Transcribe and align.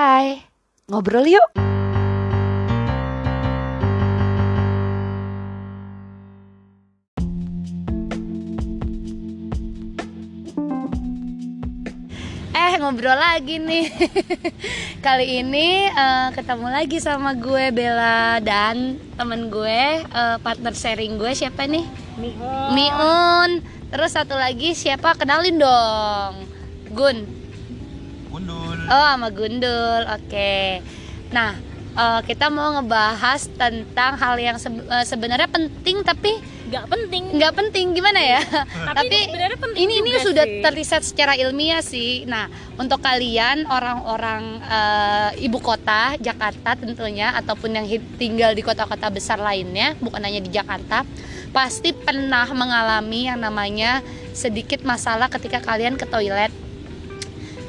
Hai, 0.00 0.40
ngobrol 0.88 1.28
yuk. 1.28 1.44
Eh 12.56 12.72
ngobrol 12.80 13.12
lagi 13.12 13.60
nih 13.60 13.92
Kali 15.04 15.44
ini 15.44 15.92
eh, 15.92 16.28
ketemu 16.32 16.72
lagi 16.72 16.96
sama 16.96 17.36
gue 17.36 17.68
Bella 17.68 18.40
dan 18.40 18.96
temen 19.20 19.52
gue 19.52 20.00
eh, 20.00 20.36
Partner 20.40 20.72
sharing 20.72 21.20
gue 21.20 21.36
siapa 21.36 21.68
nih? 21.68 21.84
Miun 22.72 23.60
Terus 23.92 24.16
satu 24.16 24.32
lagi 24.32 24.72
siapa? 24.72 25.12
Kenalin 25.12 25.60
dong 25.60 26.48
Gun. 26.96 27.39
Oh 28.90 29.06
sama 29.14 29.30
Gundul, 29.30 30.02
oke. 30.02 30.82
Nah 31.30 31.54
eh, 31.94 32.20
kita 32.26 32.50
mau 32.50 32.74
ngebahas 32.74 33.46
tentang 33.54 34.18
hal 34.18 34.34
yang 34.34 34.58
sebe- 34.58 34.82
eh, 34.82 35.06
sebenarnya 35.06 35.46
penting 35.46 36.02
tapi 36.02 36.42
nggak 36.70 36.86
penting 36.86 37.24
nggak 37.34 37.54
penting 37.54 37.86
gimana 37.98 38.18
ya? 38.22 38.42
Tapi 38.94 39.10
sebenarnya 39.26 39.58
penting 39.58 39.90
ini 39.90 39.94
ini 40.06 40.22
sudah 40.22 40.46
sih. 40.46 40.62
terriset 40.62 41.02
secara 41.02 41.34
ilmiah 41.34 41.82
sih. 41.82 42.22
Nah 42.30 42.46
untuk 42.78 43.02
kalian 43.02 43.66
orang-orang 43.66 44.62
eh, 44.62 45.46
ibu 45.46 45.58
kota 45.58 46.14
Jakarta 46.18 46.78
tentunya 46.78 47.34
ataupun 47.34 47.74
yang 47.74 47.86
tinggal 48.18 48.54
di 48.54 48.62
kota-kota 48.62 49.10
besar 49.10 49.42
lainnya, 49.42 49.98
bukan 49.98 50.22
hanya 50.22 50.38
di 50.38 50.50
Jakarta, 50.50 51.02
pasti 51.50 51.90
pernah 51.90 52.46
mengalami 52.54 53.26
yang 53.26 53.42
namanya 53.42 53.98
sedikit 54.30 54.86
masalah 54.86 55.26
ketika 55.26 55.58
kalian 55.58 55.98
ke 55.98 56.06
toilet 56.06 56.54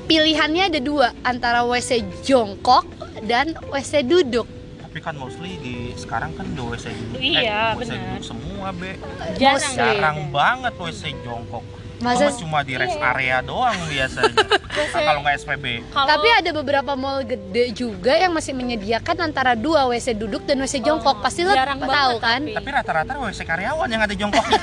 pilihannya 0.04 0.64
ada 0.68 0.80
dua 0.80 1.14
antara 1.22 1.62
WC 1.64 2.02
jongkok 2.22 2.86
dan 3.22 3.54
WC 3.68 4.04
duduk. 4.04 4.48
Tapi 4.82 5.00
kan 5.00 5.16
mostly 5.16 5.56
di 5.58 5.76
sekarang 5.96 6.36
kan 6.36 6.44
udah 6.52 6.76
WC 6.76 6.86
duduk. 6.92 7.20
Iya, 7.20 7.40
eh, 7.40 7.80
WC 7.80 7.90
benar. 7.90 8.04
duduk 8.06 8.24
semua, 8.26 8.68
Be. 8.72 8.92
jarang. 9.36 9.74
Jarang 9.74 10.18
banget 10.30 10.74
WC 10.76 11.02
jongkok. 11.22 11.64
Masa 12.02 12.34
cuma 12.34 12.66
di 12.66 12.74
rest 12.74 12.98
Iya. 12.98 13.14
area 13.14 13.38
doang 13.42 13.78
biasanya. 13.86 14.36
Nah, 14.72 15.04
kalau 15.04 15.22
nggak 15.22 15.36
SPB. 15.38 15.66
Kalau 15.88 16.08
tapi 16.08 16.28
ada 16.32 16.50
beberapa 16.52 16.92
mall 16.96 17.22
gede 17.22 17.72
juga 17.72 18.16
yang 18.16 18.32
masih 18.32 18.52
menyediakan 18.52 19.30
antara 19.30 19.52
dua 19.54 19.84
WC 19.86 20.16
duduk 20.16 20.44
dan 20.44 20.58
WC 20.58 20.80
jongkok. 20.80 21.20
Oh, 21.20 21.22
Pasti 21.22 21.44
lo 21.44 21.52
tahu 21.52 21.80
banget 21.80 22.18
kan? 22.18 22.42
tapi. 22.44 22.56
Tapi 22.56 22.70
rata-rata 22.72 23.12
WC 23.20 23.40
karyawan 23.46 23.88
yang 23.88 24.02
ada 24.02 24.16
jongkoknya. 24.16 24.60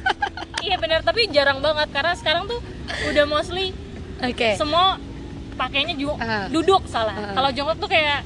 iya 0.64 0.76
benar 0.76 1.00
tapi 1.02 1.26
jarang 1.28 1.58
banget 1.58 1.88
karena 1.90 2.14
sekarang 2.14 2.44
tuh 2.46 2.60
udah 3.06 3.24
mostly 3.26 3.74
Oke. 4.22 4.50
semua 4.54 5.00
pakainya 5.54 5.94
ju- 5.94 6.16
Ah. 6.16 6.46
duduk 6.46 6.84
salah 6.84 7.12
Ah. 7.12 7.32
kalau 7.32 7.50
jongkok 7.50 7.76
tuh 7.78 7.88
kayak 7.88 8.24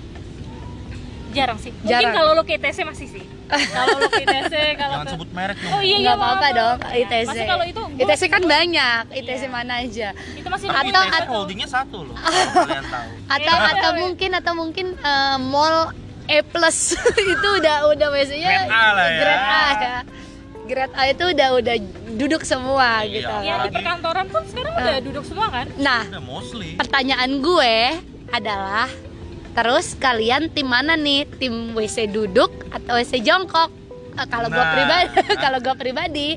jarang 1.30 1.58
sih 1.58 1.74
mungkin 1.74 1.90
Jarang. 1.90 2.14
kalau 2.14 2.30
lo 2.32 2.42
ke 2.42 2.54
ITC 2.54 2.78
masih 2.84 3.10
sih 3.10 3.24
kalau 3.76 3.96
lo 3.96 4.06
ke 4.06 4.22
ITC 4.22 4.54
kalau 4.74 4.94
Jangan 4.96 5.04
ke 5.04 5.12
sebut 5.12 5.30
merek 5.32 5.56
dong. 5.58 5.72
oh 5.72 5.80
iya 5.80 5.90
iya 5.90 5.98
Nggak 6.00 6.16
apa-apa 6.16 6.46
dong. 6.52 6.76
ITC. 6.94 7.26
Masih 7.26 7.44
kalau 7.44 7.64
itu 7.64 7.80
gua- 7.84 8.02
ITC 8.04 8.22
kan 8.28 8.42
banyak, 8.44 9.02
ITC 9.12 9.42
Iya. 9.42 9.48
mana 9.48 9.72
aja. 9.76 10.08
itu 10.32 10.48
masih 10.48 10.66
Tapi 10.66 10.88
Atau- 10.88 11.02
ITC 11.02 11.14
atau- 11.16 11.32
holdingnya 11.34 11.68
satu 11.68 11.98
loh. 12.04 12.16
kalian 12.56 12.86
tahu. 12.86 13.08
Atau 13.28 13.54
Iya. 13.54 13.68
atau 13.74 13.90
mungkin 13.98 14.30
atau 14.32 14.52
mungkin 14.54 14.86
eh, 14.96 15.36
mall 15.40 15.76
E 16.24 16.40
plus 16.40 16.96
itu 17.34 17.48
udah 17.54 17.84
udah 17.86 18.08
WC-nya 18.10 18.48
Grade 18.64 18.72
A 18.72 18.84
lah 18.88 19.06
ya. 19.06 19.18
Grade 19.20 19.44
A 19.44 19.64
ya. 19.76 19.96
Grade 20.64 20.94
A 20.94 21.02
itu 21.06 21.24
udah 21.26 21.48
udah 21.54 21.76
duduk 22.14 22.42
semua 22.42 23.02
Iya. 23.02 23.12
gitu. 23.14 23.28
ya 23.28 23.42
di 23.42 23.48
Apalagi- 23.50 23.74
perkantoran 23.74 24.26
pun 24.26 24.42
sekarang 24.44 24.72
Ah. 24.72 24.80
udah 24.80 24.96
duduk 25.00 25.24
semua 25.24 25.46
kan 25.48 25.66
Nah, 25.76 26.02
Udah 26.06 26.22
mostly. 26.22 26.70
pertanyaan 26.74 27.30
gue 27.38 27.74
adalah 28.30 28.88
terus 29.52 29.94
kalian 29.94 30.48
tim 30.48 30.66
mana 30.66 30.94
nih 30.94 31.28
tim 31.32 31.52
WC 31.72 32.08
duduk 32.08 32.50
atau 32.68 32.94
WC 32.94 33.20
jongkok 33.20 33.70
Eh, 34.14 34.26
kalau 34.26 34.46
gue 34.46 34.56
Nah. 34.56 34.70
pribadi 34.72 35.10
kalau 35.44 35.58
gue 35.58 35.74
pribadi 35.74 36.28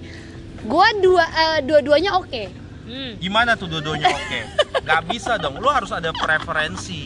gue 0.59 0.87
dua 0.99 1.23
eh, 1.23 1.59
dua-duanya 1.61 2.17
oke 2.17 2.43
hmm. 2.83 3.11
Gimana 3.17 3.53
tuh 3.53 3.67
dua-duanya 3.67 4.09
oke? 4.09 4.39
Gak 4.79 5.01
bisa 5.05 5.35
dong. 5.35 5.59
Lu 5.59 5.67
harus 5.67 5.91
ada 5.91 6.09
preferensi. 6.11 7.05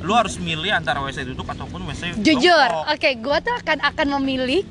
Lu 0.00 0.10
harus 0.10 0.34
milih 0.36 0.72
antara 0.72 0.98
WC 0.98 1.22
duduk 1.24 1.44
ataupun 1.44 1.84
WC 1.84 2.18
jujur 2.18 2.68
oke 2.84 3.10
gue 3.14 3.38
tuh 3.40 3.54
akan 3.54 3.78
akan 3.84 4.06
memilih 4.18 4.64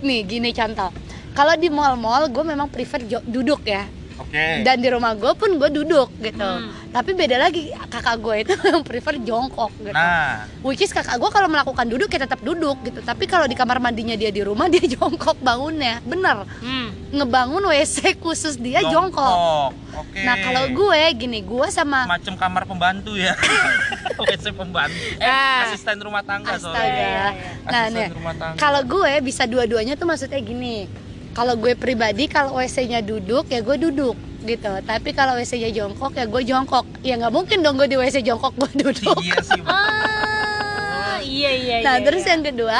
nih 0.00 0.22
gini 0.22 0.50
contoh 0.50 0.90
kalau 1.32 1.54
di 1.54 1.68
mall-mall 1.68 2.26
gue 2.26 2.44
memang 2.44 2.66
prefer 2.66 3.02
jo- 3.02 3.24
duduk 3.24 3.62
ya 3.62 3.84
Oke. 4.14 4.60
dan 4.60 4.76
di 4.76 4.86
rumah 4.86 5.12
gue 5.12 5.32
pun 5.32 5.50
gue 5.50 5.70
duduk 5.72 6.12
gitu 6.18 6.36
Hmm. 6.38 6.68
tapi 6.88 7.10
beda 7.10 7.36
lagi 7.38 7.72
kakak 7.88 8.16
gue 8.18 8.34
itu 8.40 8.52
yang 8.70 8.82
prefer 8.82 9.16
jongkok 9.18 9.72
gitu 9.74 9.90
Nah, 9.90 10.44
Which 10.60 10.78
is 10.78 10.90
kakak 10.90 11.16
gue 11.16 11.26
kalau 11.26 11.48
melakukan 11.48 11.86
duduk 11.86 12.06
ya 12.06 12.20
tetap 12.20 12.38
duduk 12.38 12.76
gitu 12.82 13.00
Tapi 13.00 13.24
kalau 13.24 13.44
di 13.44 13.52
kamar 13.52 13.76
mandinya 13.78 14.12
dia 14.12 14.28
di 14.28 14.40
rumah 14.40 14.68
dia 14.70 14.84
jongkok 14.86 15.36
bangunnya 15.38 15.98
Bener 16.02 16.44
Hmm. 16.60 16.92
Ngebangun 17.10 17.64
WC 17.66 18.16
khusus 18.16 18.56
dia 18.56 18.80
jongkok, 18.82 19.72
Oke. 19.92 20.20
Nah 20.22 20.36
kalau 20.38 20.64
gue 20.66 21.00
gini 21.14 21.40
gue 21.40 21.66
sama 21.68 22.04
macam 22.06 22.32
kamar 22.34 22.64
pembantu 22.64 23.12
ya. 23.14 23.36
WC 24.22 24.48
pembantu. 24.50 24.96
Eh, 25.14 25.20
Ah. 25.22 25.66
asisten 25.66 25.96
rumah 25.98 26.22
tangga 26.22 26.52
Astaga 26.52 26.72
soalnya. 26.72 26.88
Iya, 26.88 27.04
iya, 27.04 27.28
Nah 27.64 27.82
Asisten 27.82 27.92
nih 27.94 28.08
rumah 28.12 28.34
tangga. 28.34 28.56
kalau 28.56 28.80
gue 28.82 29.12
bisa 29.20 29.44
dua-duanya 29.44 29.92
tuh 29.94 30.06
maksudnya 30.06 30.38
gini 30.38 30.88
Kalau 31.32 31.54
gue 31.54 31.72
pribadi 31.72 32.24
kalau 32.26 32.54
WC-nya 32.54 33.00
duduk 33.00 33.48
ya 33.48 33.60
gue 33.60 33.76
duduk 33.78 34.12
gitu 34.42 34.68
Tapi 34.82 35.10
kalau 35.10 35.32
WC-nya 35.34 35.70
jongkok 35.70 36.12
ya 36.12 36.24
gue 36.24 36.42
jongkok 36.42 36.84
Ya 37.00 37.16
nggak 37.16 37.32
mungkin 37.32 37.60
dong 37.60 37.76
gue 37.76 37.86
di 37.86 37.96
WC 37.96 38.20
jongkok 38.20 38.52
gue 38.54 38.70
duduk 38.82 39.16
Iya 39.18 39.38
sih. 39.40 39.60
ah 39.64 41.16
iya 41.18 41.50
iya 41.50 41.76
Nah 41.80 41.96
iya, 41.96 42.04
terus 42.04 42.22
iya. 42.22 42.36
yang 42.36 42.42
kedua, 42.44 42.78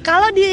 kalau 0.00 0.30
di 0.30 0.46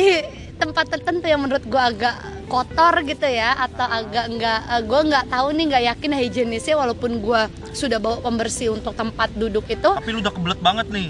tempat 0.56 0.86
tertentu 0.88 1.26
yang 1.26 1.42
menurut 1.42 1.62
gue 1.62 1.78
agak 1.78 2.16
kotor 2.46 3.02
gitu 3.04 3.26
ya, 3.26 3.58
atau 3.58 3.84
agak 3.84 4.30
nggak, 4.30 4.60
gue 4.86 5.02
nggak 5.10 5.26
tahu 5.28 5.48
nih 5.52 5.66
nggak 5.68 5.84
yakin 5.92 6.12
higienisnya 6.14 6.76
walaupun 6.76 7.20
gue 7.20 7.42
sudah 7.72 7.98
bawa 7.98 8.22
pembersih 8.22 8.72
untuk 8.72 8.94
tempat 8.94 9.34
duduk 9.34 9.66
itu, 9.68 9.90
Tapi 9.90 10.10
lu 10.10 10.22
udah 10.22 10.32
kebelet 10.32 10.60
banget 10.62 10.88
nih. 10.90 11.08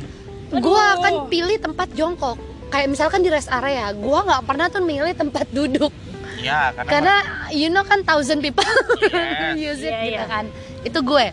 gue 0.54 0.82
akan 0.98 1.14
pilih 1.28 1.58
tempat 1.60 1.88
jongkok. 1.94 2.38
Kayak 2.74 2.90
misalkan 2.90 3.22
di 3.22 3.30
rest 3.30 3.54
area, 3.54 3.94
gue 3.94 4.20
nggak 4.26 4.50
pernah 4.50 4.66
tuh 4.66 4.82
milih 4.82 5.14
tempat 5.14 5.46
duduk 5.54 5.94
Ya, 6.42 6.74
karena, 6.74 6.90
karena 6.90 7.16
you 7.54 7.70
know 7.70 7.86
kan 7.86 8.02
thousand 8.02 8.42
people 8.42 8.66
Yes. 9.00 9.54
use 9.70 9.80
it 9.80 9.94
Iya, 9.94 10.02
gitu 10.10 10.18
iya. 10.18 10.26
kan 10.26 10.46
itu 10.82 11.00
gue 11.00 11.26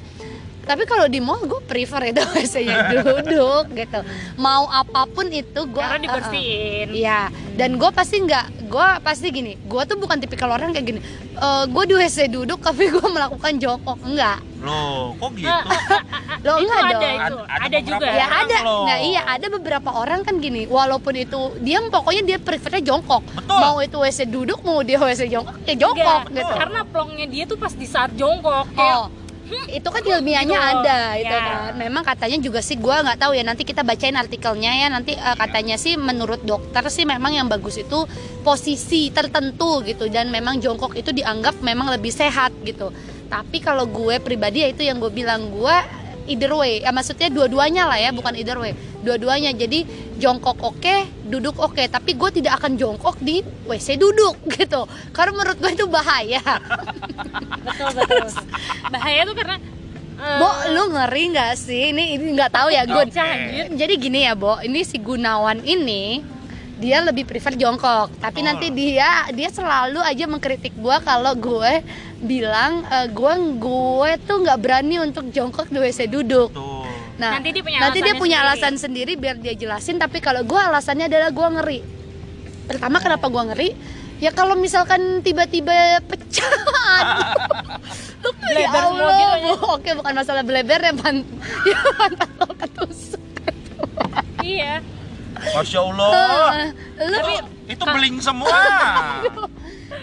tapi 0.71 0.87
kalau 0.87 1.05
di 1.05 1.19
mall 1.19 1.43
gue 1.43 1.59
prefer 1.61 2.09
itu 2.09 2.23
biasanya 2.31 2.77
duduk 2.97 3.75
gitu 3.75 4.01
mau 4.37 4.71
apa 4.71 5.03
pun 5.05 5.27
itu 5.27 5.61
gue 5.65 5.83
karena 5.83 5.99
dibersihin 5.99 6.89
Iya, 6.93 7.21
dan 7.55 7.75
gue 7.75 7.91
pasti 7.91 8.21
nggak, 8.21 8.67
gue 8.67 8.89
pasti 9.01 9.27
gini, 9.29 9.59
gue 9.59 9.83
tuh 9.85 9.97
bukan 9.97 10.17
tipikal 10.17 10.49
orang 10.49 10.71
kayak 10.71 10.87
gini. 10.87 11.01
Eh 11.33 11.65
gue 11.67 11.85
di 11.85 11.95
WC 11.95 12.29
duduk 12.29 12.59
tapi 12.59 12.89
gue 12.89 13.03
melakukan 13.03 13.57
jongkok, 13.57 13.99
enggak. 14.01 14.39
Loh, 14.61 15.17
kok 15.17 15.33
gitu? 15.35 15.49
Lo 16.41 16.53
Itu 16.55 16.67
enggak 16.67 16.81
ada 16.83 16.95
dong. 16.95 17.05
itu. 17.19 17.37
Ad- 17.37 17.49
ada 17.49 17.65
ada 17.67 17.79
juga 17.81 18.07
Ya 18.09 18.27
ada, 18.29 18.57
loh. 18.61 18.85
nah 18.85 18.99
iya 18.99 19.23
ada 19.25 19.47
beberapa 19.49 19.91
orang 19.93 20.21
kan 20.21 20.37
gini, 20.39 20.65
walaupun 20.67 21.15
itu 21.15 21.41
dia 21.59 21.81
pokoknya 21.83 22.23
dia 22.27 22.39
prefernya 22.39 22.83
jongkok. 22.83 23.23
Betul. 23.31 23.57
Mau 23.57 23.77
itu 23.79 23.97
WC 23.99 24.19
duduk, 24.27 24.59
mau 24.61 24.81
dia 24.81 24.99
WC 24.99 25.23
jongkok, 25.27 25.57
ya 25.63 25.75
jongkok 25.75 26.21
Enggak, 26.27 26.37
gitu. 26.39 26.55
karena 26.57 26.81
plongnya 26.85 27.27
dia 27.27 27.45
tuh 27.45 27.57
pas 27.57 27.73
di 27.73 27.87
saat 27.87 28.11
jongkok 28.15 28.67
kayak 28.73 28.97
Oh, 28.97 29.07
itu 29.69 29.87
kan 29.87 30.01
ilmiahnya 30.01 30.55
gitu. 30.55 30.79
ada 30.81 30.99
itu 31.15 31.29
Ya. 31.29 31.41
kan. 31.41 31.73
Memang 31.75 32.03
katanya 32.03 32.39
juga 32.39 32.61
sih 32.61 32.75
gua 32.75 33.03
nggak 33.03 33.19
tahu 33.19 33.33
ya 33.33 33.43
nanti 33.43 33.63
kita 33.63 33.83
bacain 33.83 34.15
artikelnya 34.15 34.73
ya 34.77 34.87
nanti 34.87 35.13
eh, 35.13 35.37
katanya 35.37 35.75
sih 35.75 35.95
menurut 35.95 36.43
dokter 36.43 36.83
sih 36.89 37.05
memang 37.05 37.33
yang 37.33 37.47
bagus 37.47 37.77
itu 37.77 38.07
posisi 38.41 39.11
tertentu 39.11 39.83
gitu 39.83 40.07
dan 40.07 40.29
memang 40.29 40.59
jongkok 40.59 40.95
itu 40.95 41.11
dianggap 41.11 41.61
memang 41.61 41.91
lebih 41.91 42.11
sehat 42.11 42.51
gitu. 42.63 42.91
Tapi 43.27 43.59
kalau 43.59 43.87
gue 43.87 44.19
pribadi 44.19 44.63
ya 44.63 44.69
itu 44.69 44.83
yang 44.83 44.99
gue 44.99 45.09
bilang 45.09 45.51
gue 45.51 45.77
either 46.31 46.55
way 46.55 46.81
ya 46.81 46.95
maksudnya 46.95 47.29
dua-duanya 47.29 47.91
lah 47.91 47.99
ya 47.99 48.15
bukan 48.15 48.33
either 48.39 48.57
way 48.57 48.73
dua-duanya 49.03 49.51
jadi 49.53 49.83
jongkok 50.23 50.63
oke 50.63 50.97
duduk 51.27 51.59
oke 51.59 51.83
tapi 51.91 52.15
gue 52.15 52.31
tidak 52.39 52.63
akan 52.63 52.79
jongkok 52.79 53.19
di 53.19 53.43
WC 53.67 53.99
duduk 53.99 54.39
gitu 54.57 54.87
karena 55.11 55.33
menurut 55.35 55.59
gue 55.59 55.73
itu 55.75 55.87
bahaya 55.91 56.43
betul 57.67 57.91
betul 57.99 58.27
bahaya 58.95 59.21
tuh 59.27 59.35
karena 59.35 59.57
eh, 59.59 60.39
Bo, 60.39 60.53
lu 60.77 60.93
ngeri 60.93 61.33
nggak 61.33 61.57
sih? 61.57 61.97
Ini 61.97 62.21
ini 62.21 62.37
nggak 62.37 62.53
tahu 62.53 62.69
ya, 62.69 62.85
gue. 62.85 63.09
Anjir. 63.09 63.73
Jadi 63.73 63.95
gini 63.97 64.29
ya, 64.29 64.37
Bo. 64.37 64.61
Ini 64.61 64.85
si 64.85 65.01
Gunawan 65.01 65.65
ini 65.65 66.21
dia 66.81 66.99
lebih 67.01 67.23
prefer 67.23 67.55
jongkok, 67.55 68.09
tapi 68.17 68.41
Oh. 68.41 68.47
nanti 68.49 68.67
dia 68.71 69.07
dia 69.31 69.49
selalu 69.49 70.01
aja 70.01 70.25
mengkritik 70.25 70.73
gue 70.75 70.97
kalau 71.01 71.33
gue 71.33 71.85
bilang 72.19 72.83
eh, 72.83 73.07
gue 73.07 73.33
gue 73.55 74.11
tuh 74.25 74.37
nggak 74.41 74.59
berani 74.59 74.97
untuk 74.99 75.29
jongkok 75.29 75.69
di 75.69 75.79
WC 75.79 76.09
duduk. 76.09 76.51
Tuh. 76.51 76.89
Nah, 77.17 77.37
Nanti 77.37 77.53
dia 77.53 77.61
punya 77.61 77.79
nanti 77.79 77.99
dia 78.01 78.15
punya 78.15 78.39
sendiri. 78.39 78.53
alasan 78.57 78.75
sendiri 78.75 79.13
biar 79.15 79.37
dia 79.37 79.53
jelasin. 79.53 80.01
Tapi 80.01 80.19
kalau 80.19 80.41
gue 80.41 80.57
alasannya 80.57 81.05
adalah 81.05 81.29
gue 81.29 81.49
ngeri. 81.55 81.81
Pertama 82.65 82.97
kenapa 82.97 83.29
gue 83.29 83.43
ngeri? 83.47 83.71
Ya 84.19 84.29
kalau 84.31 84.53
misalkan 84.53 85.21
tiba-tiba 85.21 86.01
pecah, 86.03 86.45
ya 88.53 88.69
Bleber 88.69 88.83
semua 88.83 89.09
Allah, 89.09 89.33
gitu 89.35 89.57
Bu. 89.57 89.67
Oke, 89.73 89.91
bukan 89.95 90.13
masalah 90.13 90.45
bleber 90.45 90.77
ya, 90.79 90.93
pan 90.93 91.17
ya 91.69 91.79
pantat 91.95 92.31
lo 92.37 92.49
ketusuk. 92.53 93.21
iya 94.41 94.85
Masya 95.51 95.81
Allah. 95.83 96.11
Eh, 96.55 96.69
Lu, 97.03 97.17
Tapi 97.17 97.33
Itu 97.69 97.83
beling 97.85 98.17
semua. 98.19 98.59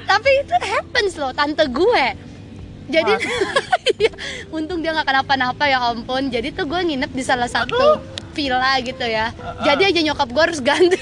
tapi 0.05 0.29
itu 0.39 0.55
happens 0.57 1.13
loh, 1.15 1.31
tante 1.31 1.67
gue. 1.67 2.05
Jadi, 2.87 3.11
Iya, 3.97 4.13
untung 4.49 4.79
dia 4.79 4.91
nggak 4.91 5.03
kenapa-napa 5.05 5.63
ya 5.65 5.81
ampun. 5.81 6.27
Jadi 6.27 6.51
tuh 6.51 6.63
gue 6.63 6.79
nginep 6.81 7.09
di 7.09 7.21
salah 7.21 7.45
satu 7.45 7.75
villa 8.31 8.77
gitu 8.79 9.01
ya. 9.01 9.33
Jadi 9.59 9.83
aja 9.85 9.99
nyokap 10.03 10.29
gue 10.29 10.43
harus 10.43 10.59
ganti. 10.59 10.95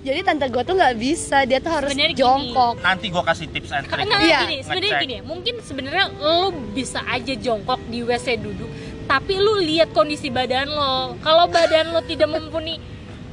Jadi 0.00 0.18
tante 0.22 0.46
gue 0.46 0.62
tuh 0.62 0.74
nggak 0.74 0.96
bisa, 0.96 1.42
dia 1.42 1.58
tuh 1.58 1.68
harus 1.70 1.90
Sebenarnya 1.90 2.10
gini. 2.10 2.20
jongkok. 2.20 2.74
Nanti 2.80 3.06
gua 3.08 3.20
kasih 3.22 3.46
tips 3.46 3.70
and 3.70 3.84
trick. 3.84 4.00
Karena 4.00 4.16
Iya. 4.18 4.38
gini, 4.42 4.56
sebenarnya 4.62 4.92
gini, 4.98 5.16
mungkin 5.20 5.54
sebenarnya 5.60 6.04
lo 6.14 6.38
bisa 6.72 7.04
aja 7.04 7.34
jongkok 7.34 7.80
di 7.84 8.00
WC 8.00 8.38
duduk, 8.38 8.70
tapi 9.10 9.34
lu 9.34 9.58
lihat 9.58 9.90
kondisi 9.90 10.30
badan 10.30 10.70
lo. 10.70 11.18
Kalau 11.18 11.50
badan 11.50 11.90
lo 11.90 12.00
tidak 12.00 12.30
mumpuni 12.32 12.78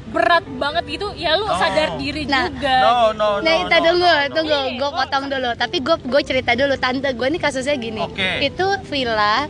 berat 0.08 0.42
banget 0.48 0.88
gitu, 0.90 1.12
ya 1.14 1.36
lu 1.36 1.46
No. 1.46 1.54
sadar 1.54 2.00
diri 2.00 2.24
Nah, 2.26 2.48
juga. 2.48 2.76
No, 2.80 2.96
no, 3.12 3.28
no. 3.38 3.44
Nah, 3.44 3.54
no, 3.54 3.62
kita 3.62 3.78
tunggu, 3.84 4.02
no, 4.02 4.16
no. 4.18 4.34
tunggu, 4.34 4.58
Iya, 4.58 4.74
gue 4.74 4.90
oh. 4.90 4.96
potong 4.96 5.26
dulu. 5.28 5.50
Tapi 5.54 5.78
gue 5.84 5.96
gue 6.02 6.22
cerita 6.24 6.52
dulu, 6.56 6.74
tante 6.76 7.10
gue 7.12 7.28
nih 7.28 7.38
kasusnya 7.38 7.76
gini. 7.76 8.02
Oke. 8.02 8.30
Itu 8.42 8.66
villa, 8.88 9.46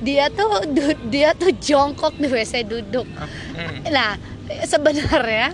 dia 0.00 0.30
tuh 0.30 0.64
du- 0.64 1.00
dia 1.06 1.34
tuh 1.34 1.50
jongkok 1.52 2.16
di 2.16 2.24
WC 2.24 2.64
duduk. 2.64 3.04
Oke. 3.04 3.90
Nah, 3.90 4.14
sebenarnya 4.64 5.52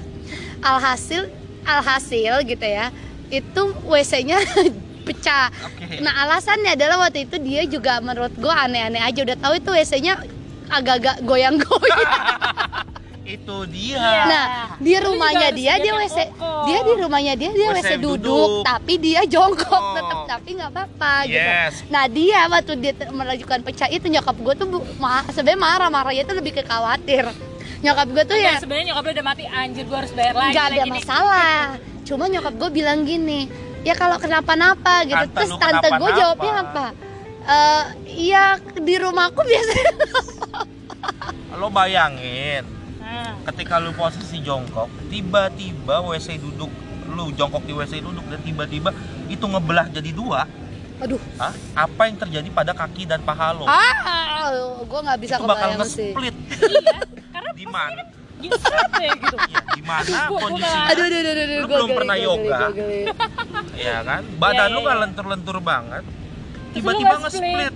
alhasil 0.61 1.26
alhasil 1.64 2.44
gitu 2.44 2.62
ya, 2.62 2.93
itu 3.26 3.62
WC-nya 3.82 4.38
pecah. 5.06 5.47
Oke. 5.62 5.99
Nah, 5.99 6.12
alasannya 6.20 6.75
adalah 6.75 6.99
waktu 7.00 7.25
itu 7.25 7.38
dia 7.38 7.62
juga 7.64 7.99
menurut 7.99 8.35
gue 8.35 8.50
aneh-aneh 8.50 8.99
aja. 8.99 9.23
Udah 9.23 9.38
tahu 9.38 9.55
itu 9.55 9.70
WC-nya 9.70 10.19
agak-agak 10.69 11.23
goyang-goyang. 11.23 12.11
Itu 13.26 13.67
dia. 13.67 13.99
Iya. 13.99 14.23
Nah, 14.25 14.44
di 14.79 14.94
rumahnya 14.97 15.50
dia 15.50 15.75
dia 15.76 15.93
WC 15.93 16.31
kokoh. 16.31 16.62
dia 16.62 16.79
di 16.81 16.93
rumahnya 16.94 17.35
dia 17.35 17.50
dia 17.50 17.69
WC 17.69 17.75
WC 17.75 17.93
duduk, 17.99 18.23
duduk. 18.23 18.62
tapi 18.62 18.94
dia 18.97 19.26
jongkok 19.26 19.67
Oh. 19.76 19.99
tetap 19.99 20.19
tapi 20.29 20.49
nggak 20.55 20.70
apa-apa 20.70 21.12
gitu. 21.26 21.43
Yes. 21.43 21.75
Nah, 21.91 22.06
dia 22.06 22.47
waktu 22.47 22.73
dia 22.79 22.93
melakukan 23.11 23.67
pecah 23.67 23.91
itu 23.91 24.06
nyokap 24.06 24.37
gue 24.37 24.55
tuh 24.56 24.67
ma- 24.97 25.26
sebenarnya 25.26 25.59
marah 25.59 25.91
marahnya 25.91 26.23
itu 26.23 26.35
lebih 26.35 26.55
ke 26.55 26.62
khawatir. 26.62 27.26
Nyokap 27.82 28.06
gue 28.09 28.23
tuh 28.25 28.37
Enggak, 28.37 28.47
ya 28.49 28.62
sebenarnya 28.62 28.87
nyokap 28.88 29.02
lo 29.02 29.11
udah 29.11 29.26
mati, 29.26 29.43
anjir 29.44 29.85
gua 29.85 29.99
harus 30.00 30.12
bayar 30.14 30.32
lagi. 30.32 30.50
nggak 30.55 30.67
ada 30.70 30.82
masalah. 30.87 31.59
Cuma 32.06 32.25
nyokap 32.26 32.55
gue 32.56 32.70
bilang 32.73 33.02
gini, 33.02 33.50
ya 33.87 33.94
kalau 33.94 34.17
kenapa-napa 34.19 35.06
gitu. 35.06 35.15
Tante 35.15 35.35
Terus 35.38 35.50
tante 35.62 35.88
gue 35.94 36.11
jawabnya 36.19 36.53
apa? 36.67 36.87
Eh, 37.47 37.85
iya 38.27 38.59
di 38.59 38.94
rumahku 38.99 39.38
biasanya 39.47 39.93
Lo 41.62 41.71
bayangin 41.71 42.67
Nah, 43.06 43.38
ketika 43.47 43.79
lu 43.79 43.94
posisi 43.94 44.43
jongkok, 44.43 44.91
tiba-tiba 45.06 46.03
WC 46.03 46.43
duduk 46.43 46.67
lu 47.06 47.31
jongkok 47.38 47.62
di 47.62 47.71
WC 47.71 48.03
duduk 48.03 48.27
dan 48.27 48.43
tiba-tiba 48.43 48.91
itu 49.31 49.47
ngebelah 49.47 49.87
jadi 49.94 50.11
dua. 50.11 50.43
aduh 50.99 51.23
Hah? 51.38 51.55
Apa 51.87 52.11
yang 52.11 52.19
terjadi 52.19 52.49
pada 52.50 52.75
kaki 52.75 53.06
dan 53.06 53.23
paha 53.23 53.55
lo? 53.55 53.62
ah 53.71 54.50
gue 54.83 55.00
nggak 55.06 55.19
bisa 55.23 55.38
itu 55.38 55.47
bakal 55.47 55.69
kebayang 55.71 55.87
sih 55.87 56.11
nge-split. 56.11 56.37
iya, 56.75 56.99
karena 57.31 57.50
Di 57.55 57.67
mana? 57.71 58.03
Gini 58.37 58.56
seret 58.56 58.93
ya 58.97 59.12
gitu. 59.17 59.37
Ya, 59.37 59.61
di 59.73 59.83
mana 59.83 60.05
Gua- 60.06 60.29
gua 60.29 60.41
kondisi 60.49 60.77
aduh 60.77 61.05
aduh 61.05 61.19
aduh, 61.19 61.33
aduh, 61.33 61.44
Lu 61.47 61.67
gua 61.67 61.77
belum 61.77 61.88
pernah 61.94 62.17
yoga? 62.17 62.59
ya 63.77 63.97
kan? 64.03 64.23
Badan 64.37 64.69
lu 64.71 64.81
kan 64.83 64.97
lentur-lentur 65.03 65.56
banget. 65.61 66.05
Tiba-tiba 66.73 67.15
nge-split. 67.21 67.75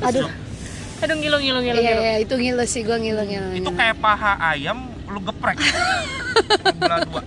aduh 0.00 0.28
Aduh 1.04 1.16
ngilu 1.20 1.36
ngilu 1.36 1.60
ngilu. 1.60 1.80
Iya, 1.84 1.94
iya, 2.00 2.14
itu 2.22 2.32
ngilu 2.32 2.64
sih, 2.64 2.80
gue 2.80 2.96
ngilu 2.96 3.22
ngilu. 3.28 3.48
Itu 3.60 3.70
kayak 3.76 4.00
paha 4.00 4.40
ayam 4.40 4.88
lu 5.04 5.20
geprek. 5.20 5.58
Belah 6.80 7.04
dua. 7.04 7.20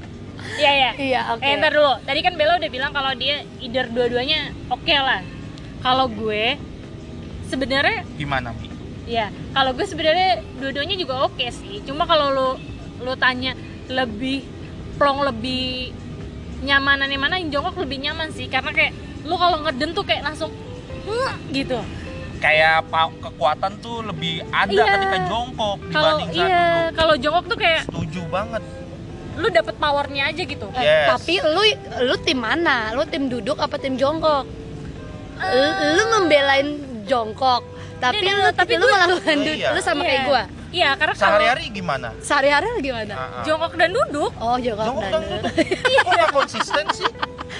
Iya, 0.58 0.72
iya. 0.74 0.90
Iya, 0.98 1.22
oke. 1.38 1.46
Eh, 1.46 1.54
ntar 1.62 1.72
dulu. 1.78 1.94
Tadi 2.02 2.20
kan 2.26 2.34
Bella 2.34 2.58
udah 2.58 2.72
bilang 2.74 2.90
kalau 2.90 3.14
dia 3.14 3.46
either 3.62 3.86
dua-duanya 3.94 4.50
oke 4.74 4.90
lah. 4.90 5.22
Kalau 5.86 6.10
gue 6.10 6.58
sebenarnya 7.48 8.02
Gimana, 8.18 8.50
Mi? 9.08 9.16
ya, 9.16 9.26
kalau 9.54 9.72
gue 9.72 9.84
sebenarnya 9.84 10.30
dua-duanya 10.58 10.96
juga 10.96 11.26
oke 11.26 11.46
sih. 11.48 11.80
Cuma 11.82 12.04
kalau 12.04 12.28
lu 12.30 12.50
lu 13.00 13.14
tanya 13.16 13.56
lebih 13.88 14.44
plong 14.96 15.24
lebih 15.24 15.96
nyamanan 16.60 17.08
yang 17.08 17.22
mana 17.22 17.38
yang 17.38 17.50
jongkok 17.50 17.78
lebih 17.78 18.02
nyaman 18.02 18.28
sih 18.30 18.46
karena 18.46 18.74
kayak 18.74 18.92
lu 19.24 19.38
kalau 19.38 19.62
ngeden 19.62 19.94
tuh 19.94 20.02
kayak 20.02 20.26
langsung 20.26 20.50
"Huh," 21.06 21.32
gitu. 21.50 21.78
Kayak 22.38 22.86
kekuatan 23.18 23.80
tuh 23.80 24.04
lebih 24.04 24.46
ada 24.52 24.70
Iya. 24.70 24.86
ketika 24.92 25.18
jongkok 25.26 25.78
Kalau 25.88 26.18
dibanding 26.18 26.30
saat 26.30 26.38
iya, 26.44 26.62
duduk. 26.84 26.94
kalau 26.94 27.16
jongkok 27.16 27.46
tuh 27.48 27.58
kayak 27.58 27.82
Setuju 27.86 28.22
banget. 28.28 28.62
lu 29.38 29.48
dapet 29.48 29.76
powernya 29.78 30.24
aja 30.28 30.42
gitu. 30.44 30.68
Eh, 30.74 30.82
Yes. 30.82 31.08
Tapi 31.14 31.34
lu 31.40 31.62
lu 32.04 32.16
tim 32.20 32.40
mana? 32.40 32.90
Lu 32.92 33.06
tim 33.06 33.26
duduk 33.26 33.58
apa 33.58 33.78
tim 33.78 33.94
jongkok? 33.96 34.50
Lu, 35.38 35.66
lu 35.94 36.04
membelain 36.12 36.68
jongkok, 37.06 37.62
tapi 37.98 38.16
Iya, 38.18 38.30
lu 38.30 38.40
iya, 38.40 38.46
tapi 38.48 38.58
tapi 38.58 38.74
lu 38.74 38.84
gua- 38.84 38.94
melakukan 38.96 39.18
Oh, 39.28 39.40
duduk. 39.40 39.56
iya. 39.56 39.70
Lu 39.70 39.80
sama 39.80 40.00
Iya. 40.00 40.08
kayak 40.08 40.24
gua. 40.26 40.44
Iya, 40.68 40.90
karena 40.94 41.14
kalau 41.14 41.32
Sehari-hari 41.32 41.64
gimana? 41.72 42.08
Sehari-hari 42.20 42.68
lu 42.68 42.80
gimana? 42.82 43.14
Ah. 43.16 43.42
jongkok 43.42 43.74
dan 43.74 43.90
duduk 43.90 44.32
Oh, 44.36 44.58
jongkok 44.58 44.86
Jongkok 44.86 45.04
dan 45.04 45.12
dan 45.12 45.22
duduk. 45.24 45.54
Kok 45.98 46.12
nggak 46.14 46.32
konsisten 46.32 46.86
sih? 46.94 47.10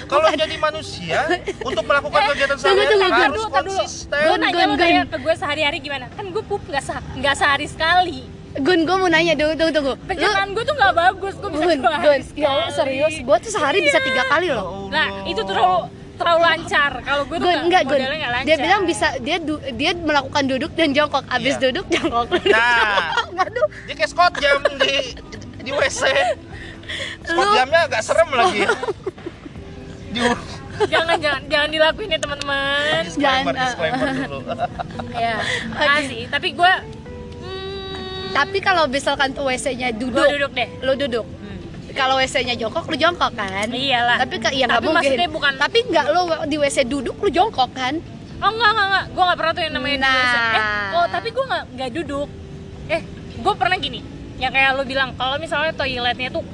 Kalau 0.00 0.28
jadi 0.30 0.56
manusia 0.56 1.20
untuk 1.60 1.84
melakukan 1.84 2.20
kegiatan 2.28 2.54
tunggu, 2.54 2.62
sehari-hari 2.62 2.94
tunggu, 2.94 3.08
harus 3.10 3.34
tunggu, 3.34 3.56
konsisten. 3.58 4.08
gue 4.14 4.28
Gun, 4.28 4.38
nanya 4.38 4.52
gun, 4.54 4.64
lu 4.64 4.74
gun. 4.74 4.84
tanya 4.86 5.02
ke 5.04 5.16
gue 5.18 5.34
sehari-hari 5.34 5.78
gimana 5.78 6.06
kan 6.10 6.24
gue 6.26 6.42
pup 6.42 6.62
nggak 6.62 6.82
se 6.82 6.92
nggak 7.14 7.34
sehari 7.34 7.66
sekali 7.66 8.20
Gun, 8.58 8.80
gua 8.82 8.96
mau 8.96 9.06
nanya, 9.06 9.32
tunggu, 9.34 9.54
tunggu, 9.54 9.72
tunggu. 9.72 9.92
Lu, 9.92 10.02
pencernaan 10.04 10.48
gue 10.50 10.64
tuh 10.64 10.74
nggak 10.74 10.94
bagus 10.94 11.34
gue 11.36 11.50
bisa 11.50 11.62
Gun, 11.62 11.78
dua 11.78 11.92
Gun, 11.94 12.00
hari 12.00 12.24
ya 12.34 12.52
serius, 12.70 13.14
gua 13.22 13.36
tuh 13.38 13.50
sehari 13.50 13.78
bisa 13.80 13.98
tiga 14.00 14.22
kali 14.24 14.48
loh. 14.48 14.88
Nah 14.88 15.06
itu 15.24 15.36
tuh 15.38 15.48
terlalu 15.48 15.78
terlalu 16.18 16.40
lancar 16.42 16.92
kalau 17.00 17.22
gue 17.24 17.38
tuh 17.38 17.50
enggak, 17.56 17.82
modelnya 17.84 18.28
lancar 18.28 18.44
Dia 18.44 18.56
bilang 18.58 18.82
bisa 18.84 19.06
dia 19.18 19.36
du- 19.38 19.62
dia 19.72 19.90
melakukan 19.94 20.44
duduk 20.44 20.74
dan 20.74 20.90
jongkok. 20.90 21.24
Abis 21.26 21.54
Iya. 21.54 21.62
duduk 21.64 21.86
jongkok. 21.88 22.26
Nah, 22.44 23.14
Aduh, 23.46 23.66
dia 23.86 23.94
kayak 23.94 24.10
Scott 24.10 24.34
jam 24.36 24.58
di 24.76 24.94
di 25.60 25.70
WC. 25.70 26.02
Scott 27.22 27.46
Lu- 27.46 27.54
jamnya 27.54 27.80
agak 27.86 28.02
serem 28.02 28.28
lagi. 28.30 28.62
Di 30.10 30.20
jangan 30.92 31.16
jangan 31.18 31.42
jangan 31.46 31.68
dilakuin 31.68 32.08
ya 32.08 32.18
teman-teman 32.18 33.02
disclaimer, 33.02 33.50
Jangan, 33.50 33.66
disclaimer 33.66 34.06
dulu. 34.14 34.38
ya 35.24 35.34
kasih 35.74 36.22
tapi 36.28 36.48
gue 36.52 36.72
hmm, 37.42 38.30
Tapi 38.30 38.58
kalau 38.58 38.86
misalkan 38.86 39.34
tuh 39.34 39.42
WC-nya 39.44 39.90
gue 39.90 40.06
duduk, 40.06 40.22
duduk 40.28 40.52
deh 40.54 40.68
lu 40.80 40.92
duduk. 40.94 41.26
Kalau 41.90 42.14
WC-nya 42.16 42.54
jongkok, 42.54 42.84
lu 42.84 42.96
jongkok 42.96 43.32
kan? 43.32 43.66
iyalah 43.66 44.16
Tapi 44.18 44.36
ke, 44.36 44.48
ya 44.50 44.64
nggak 44.64 44.76
Tapi 44.76 44.86
mungkin. 44.86 44.96
maksudnya 44.98 45.28
bukan- 45.28 45.56
Tapi 45.56 45.78
nggak 45.84 46.06
lu 46.08 46.20
di 46.44 46.56
WC 46.56 46.78
duduk, 46.84 47.16
lu 47.18 47.28
jongkok 47.28 47.70
kan? 47.70 47.96
Oh 48.38 48.48
enggak 48.48 48.70
enggak 48.70 48.86
enggak, 48.86 49.04
gue 49.08 49.22
nggak 49.24 49.38
pernah 49.38 49.52
tuh 49.52 49.62
yang 49.62 49.74
namanya 49.74 49.96
di 49.96 50.04
Nah. 50.04 50.14
WC. 50.14 50.34
Eh, 50.36 50.62
oh 50.92 51.06
tapi 51.08 51.28
gue 51.28 51.44
nggak 51.44 51.64
nggak 51.70 51.90
duduk. 51.92 52.28
Eh, 52.88 53.00
gue 53.34 53.54
pernah 53.54 53.76
gini, 53.76 54.00
yang 54.36 54.50
kayak 54.50 54.70
lo 54.72 54.82
bilang 54.82 55.10
kalau 55.14 55.36
misalnya 55.36 55.72
toiletnya 55.72 56.28
tuh 56.30 56.44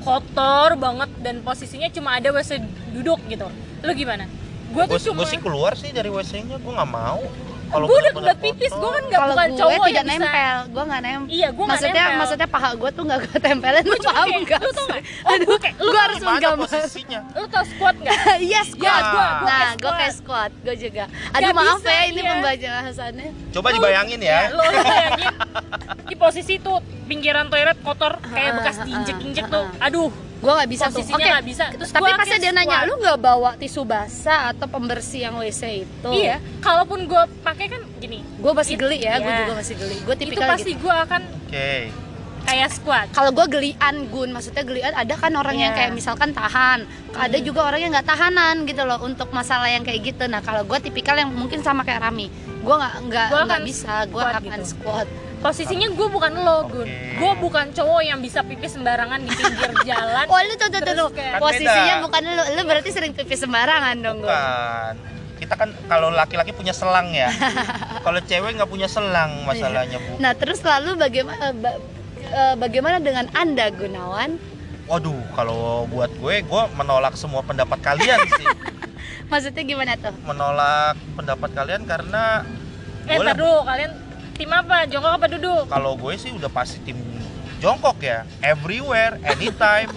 kotor 0.00 0.74
banget 0.74 1.10
dan 1.18 1.40
posisinya 1.40 1.88
cuma 1.88 2.16
ada 2.16 2.28
WC 2.28 2.58
duduk 2.90 3.20
gitu. 3.26 3.46
Lo 3.78 3.92
gimana? 3.92 4.24
Gue 4.68 4.84
Gue 4.84 4.96
tuh 4.96 5.12
cuma 5.12 5.24
sih 5.24 5.38
keluar 5.38 5.72
sih 5.72 5.90
dari 5.90 6.08
WC-nya, 6.08 6.56
gue 6.56 6.72
nggak 6.74 6.90
mau. 6.90 7.22
Kalau 7.68 7.86
gue 7.86 7.98
udah 8.16 8.36
pipis, 8.40 8.72
gue 8.72 8.90
kan 8.90 9.02
nggak 9.08 9.20
bukan 9.28 9.48
gue 9.48 9.58
cowok 9.60 9.84
tidak 9.84 9.92
yang 9.92 10.06
bisa. 10.08 10.18
nempel, 10.24 10.56
gue 10.68 10.84
nggak 10.88 11.02
nempel. 11.04 11.28
Iya, 11.28 11.48
gue 11.48 11.64
nggak 11.64 11.68
maksudnya 11.68 12.02
nempel. 12.04 12.18
maksudnya 12.18 12.48
paha 12.48 12.70
gue 12.74 12.90
tuh 12.90 13.02
nggak 13.04 13.20
ketempelan 13.28 13.82
lu 13.84 13.88
Gue 13.88 13.98
cuma 14.00 14.12
paham 14.12 14.26
kayak, 14.28 14.40
nggak 14.48 14.60
lu 14.60 14.70
tau 14.72 14.84
nggak? 14.88 15.02
Aduh, 15.28 15.46
gue 15.46 15.58
kayak, 15.60 15.76
lu 15.78 15.90
gue 15.90 16.00
harus 16.00 16.20
menggambar. 16.24 16.58
posisinya? 16.64 17.20
Lo 17.38 17.46
tau 17.46 17.64
squat 17.68 17.94
nggak? 18.00 18.16
Yes, 18.40 18.66
squat. 18.72 18.88
Ya, 18.88 18.96
gua- 19.12 19.32
gua 19.38 19.48
nah, 19.48 19.70
gue 19.76 19.92
kayak 19.92 20.14
squat. 20.16 20.50
gue 20.64 20.76
juga. 20.78 21.04
Aduh 21.36 21.50
maaf 21.52 21.80
ya, 21.84 22.00
ini 22.08 22.20
iya. 22.20 22.30
pembahasannya. 22.34 23.28
Coba 23.52 23.68
dibayangin 23.72 24.20
ya. 24.20 24.40
lo, 24.52 24.62
lo 24.64 24.80
bayangin 24.82 25.34
di 26.08 26.16
posisi 26.16 26.56
tuh 26.56 26.80
pinggiran 27.04 27.52
toilet 27.52 27.76
kotor 27.84 28.16
kayak 28.24 28.60
bekas 28.60 28.80
diinjek-injek 28.80 29.44
tuh. 29.48 29.68
Aduh, 29.78 30.08
Gue 30.38 30.52
nggak 30.54 30.70
bisa 30.70 30.84
tuh. 30.88 31.02
Oke. 31.02 31.18
nggak 31.18 31.44
bisa. 31.44 31.64
Terus 31.74 31.90
Tapi 31.90 32.02
gua 32.06 32.14
pas 32.14 32.26
kayak 32.26 32.40
dia 32.40 32.52
nanya, 32.54 32.78
lu 32.86 32.94
nggak 32.96 33.18
bawa 33.18 33.50
tisu 33.58 33.82
basah 33.82 34.54
atau 34.54 34.66
pembersih 34.70 35.26
yang 35.26 35.34
WC 35.36 35.62
itu? 35.82 36.10
Iya, 36.14 36.38
kalaupun 36.62 37.10
gue 37.10 37.22
pakai 37.42 37.66
kan 37.66 37.82
gini. 37.98 38.22
Gue 38.38 38.52
masih 38.54 38.78
geli 38.78 39.02
ya, 39.02 39.18
gue 39.18 39.26
iya. 39.26 39.38
juga 39.42 39.54
masih 39.58 39.74
geli. 39.74 39.96
Gue 40.06 40.14
Itu 40.14 40.22
tipikal 40.22 40.48
pasti 40.54 40.72
gitu. 40.72 40.86
gue 40.86 40.94
akan 40.94 41.22
Oke. 41.26 41.72
kayak 42.46 42.68
squat. 42.70 43.06
Kalau 43.10 43.30
gue 43.34 43.46
gelian 43.50 43.94
gun, 44.08 44.30
maksudnya 44.30 44.62
gelian 44.62 44.94
ada 44.94 45.14
kan 45.18 45.32
orang 45.34 45.56
yang 45.58 45.72
Iya. 45.74 45.78
kayak 45.84 45.92
misalkan 45.92 46.30
tahan, 46.30 46.86
ada 47.12 47.38
juga 47.42 47.60
orang 47.66 47.80
yang 47.82 47.90
nggak 47.90 48.06
tahanan 48.06 48.62
gitu 48.62 48.82
loh 48.86 49.02
untuk 49.02 49.28
masalah 49.34 49.66
yang 49.66 49.82
kayak 49.82 50.00
gitu. 50.06 50.24
Nah 50.30 50.38
kalau 50.38 50.62
gue 50.62 50.78
tipikal 50.78 51.18
yang 51.18 51.34
mungkin 51.34 51.60
sama 51.60 51.82
kayak 51.82 51.98
Rami, 51.98 52.30
gue 52.62 52.74
nggak 52.78 52.94
nggak 53.10 53.26
Gua 53.28 53.42
nggak 53.42 53.62
bisa, 53.66 54.06
gue 54.06 54.22
akan 54.22 54.42
gitu. 54.54 54.64
squat. 54.64 55.08
Posisinya 55.38 55.88
gue 55.88 56.08
bukan 56.08 56.32
lo, 56.34 56.66
Gun. 56.66 56.82
Oke. 56.82 57.14
Gue 57.14 57.32
bukan 57.38 57.66
cowok 57.70 58.02
yang 58.02 58.18
bisa 58.18 58.42
pipis 58.42 58.74
sembarangan 58.74 59.22
di 59.22 59.30
pinggir 59.30 59.70
jalan. 59.90 60.26
Oh 60.26 60.38
lu 60.38 60.54
tuh 60.54 60.68
tuh 60.68 60.80
tuh, 60.82 61.08
kayak- 61.10 61.38
posisinya 61.38 61.70
Kan 61.70 61.86
beda. 61.94 62.04
bukan 62.04 62.22
lu, 62.26 62.42
lu 62.52 62.62
berarti 62.64 62.90
sering 62.90 63.12
pipis 63.12 63.38
sembarangan 63.38 63.94
dong 63.98 64.18
gue. 64.18 64.28
Bukan. 64.28 64.94
Kita 65.38 65.46
kita 65.48 65.54
kan 65.54 65.70
kalau 65.86 66.10
laki-laki 66.10 66.50
punya 66.50 66.72
selang 66.72 67.08
ya. 67.08 67.30
kalau 68.04 68.18
cewek 68.20 68.58
nggak 68.58 68.66
punya 68.66 68.84
selang 68.84 69.46
masalahnya 69.46 69.96
bu. 69.96 70.18
Nah, 70.18 70.34
terus 70.34 70.58
lalu 70.60 70.98
bagaimana 70.98 71.54
ba- 71.54 71.78
eh, 72.18 72.54
bagaimana 72.58 72.98
dengan 72.98 73.30
Anda 73.32 73.70
Gunawan? 73.70 74.34
Waduh, 74.84 75.20
kalau 75.32 75.86
buat 75.86 76.10
gue, 76.10 76.42
gue 76.42 76.62
menolak 76.74 77.14
semua 77.14 77.40
pendapat 77.40 77.78
kalian 77.78 78.18
sih. 78.26 78.46
Maksudnya 79.30 79.62
gimana 79.62 79.92
tuh? 79.94 80.16
menolak 80.24 80.96
pendapat 81.12 81.50
kalian 81.52 81.84
karena 81.84 82.42
eh 83.04 83.20
dulu 83.30 83.60
kalian 83.62 83.92
tim 84.38 84.50
apa 84.50 84.86
jongkok 84.86 85.12
apa 85.12 85.26
duduk 85.28 85.64
kalau 85.66 85.92
gue 85.94 86.14
sih 86.14 86.30
udah 86.30 86.46
pasti 86.48 86.78
tim 86.80 86.98
jongkok 87.58 87.98
ya 87.98 88.22
everywhere 88.40 89.18
anytime 89.24 89.90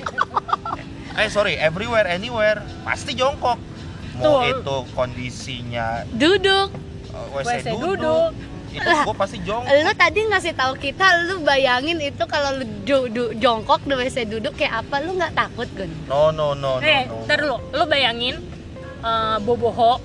eh 1.19 1.29
sorry 1.29 1.55
everywhere 1.55 2.09
anywhere 2.09 2.57
pasti 2.81 3.13
jongkok 3.13 3.61
mau 4.13 4.41
Tuh. 4.41 4.49
itu 4.51 4.75
kondisinya 4.91 6.03
Duduk. 6.11 6.73
uh, 7.11 7.27
WC, 7.31 7.47
WC 7.47 7.67
duduk, 7.71 7.85
duduk. 7.95 8.29
itu 8.71 8.87
gue 8.87 9.15
pasti 9.15 9.37
jongkok 9.39 9.69
Lu 9.69 9.93
tadi 9.93 10.19
ngasih 10.25 10.53
tahu 10.53 10.73
kita, 10.75 11.05
lu 11.25 11.43
bayangin 11.43 11.99
itu 11.99 12.23
kalau 12.25 12.55
lu 12.55 12.65
du- 12.81 13.07
du- 13.07 13.33
jongkok 13.35 13.83
di 13.83 13.93
WC 13.93 14.25
duduk 14.25 14.55
kayak 14.55 14.81
apa? 14.81 14.99
Lu 14.99 15.13
nggak 15.13 15.33
takut, 15.33 15.67
Gun? 15.71 15.91
no 16.07 16.29
no 16.29 16.53
no 16.53 16.77
no, 16.77 16.81
eh 16.81 17.03
no. 17.05 17.23
ntar 17.23 17.37
dulu 17.37 17.57
lu 17.71 17.83
bayangin 17.85 18.39
eh, 19.01 19.37
boboho 19.39 19.99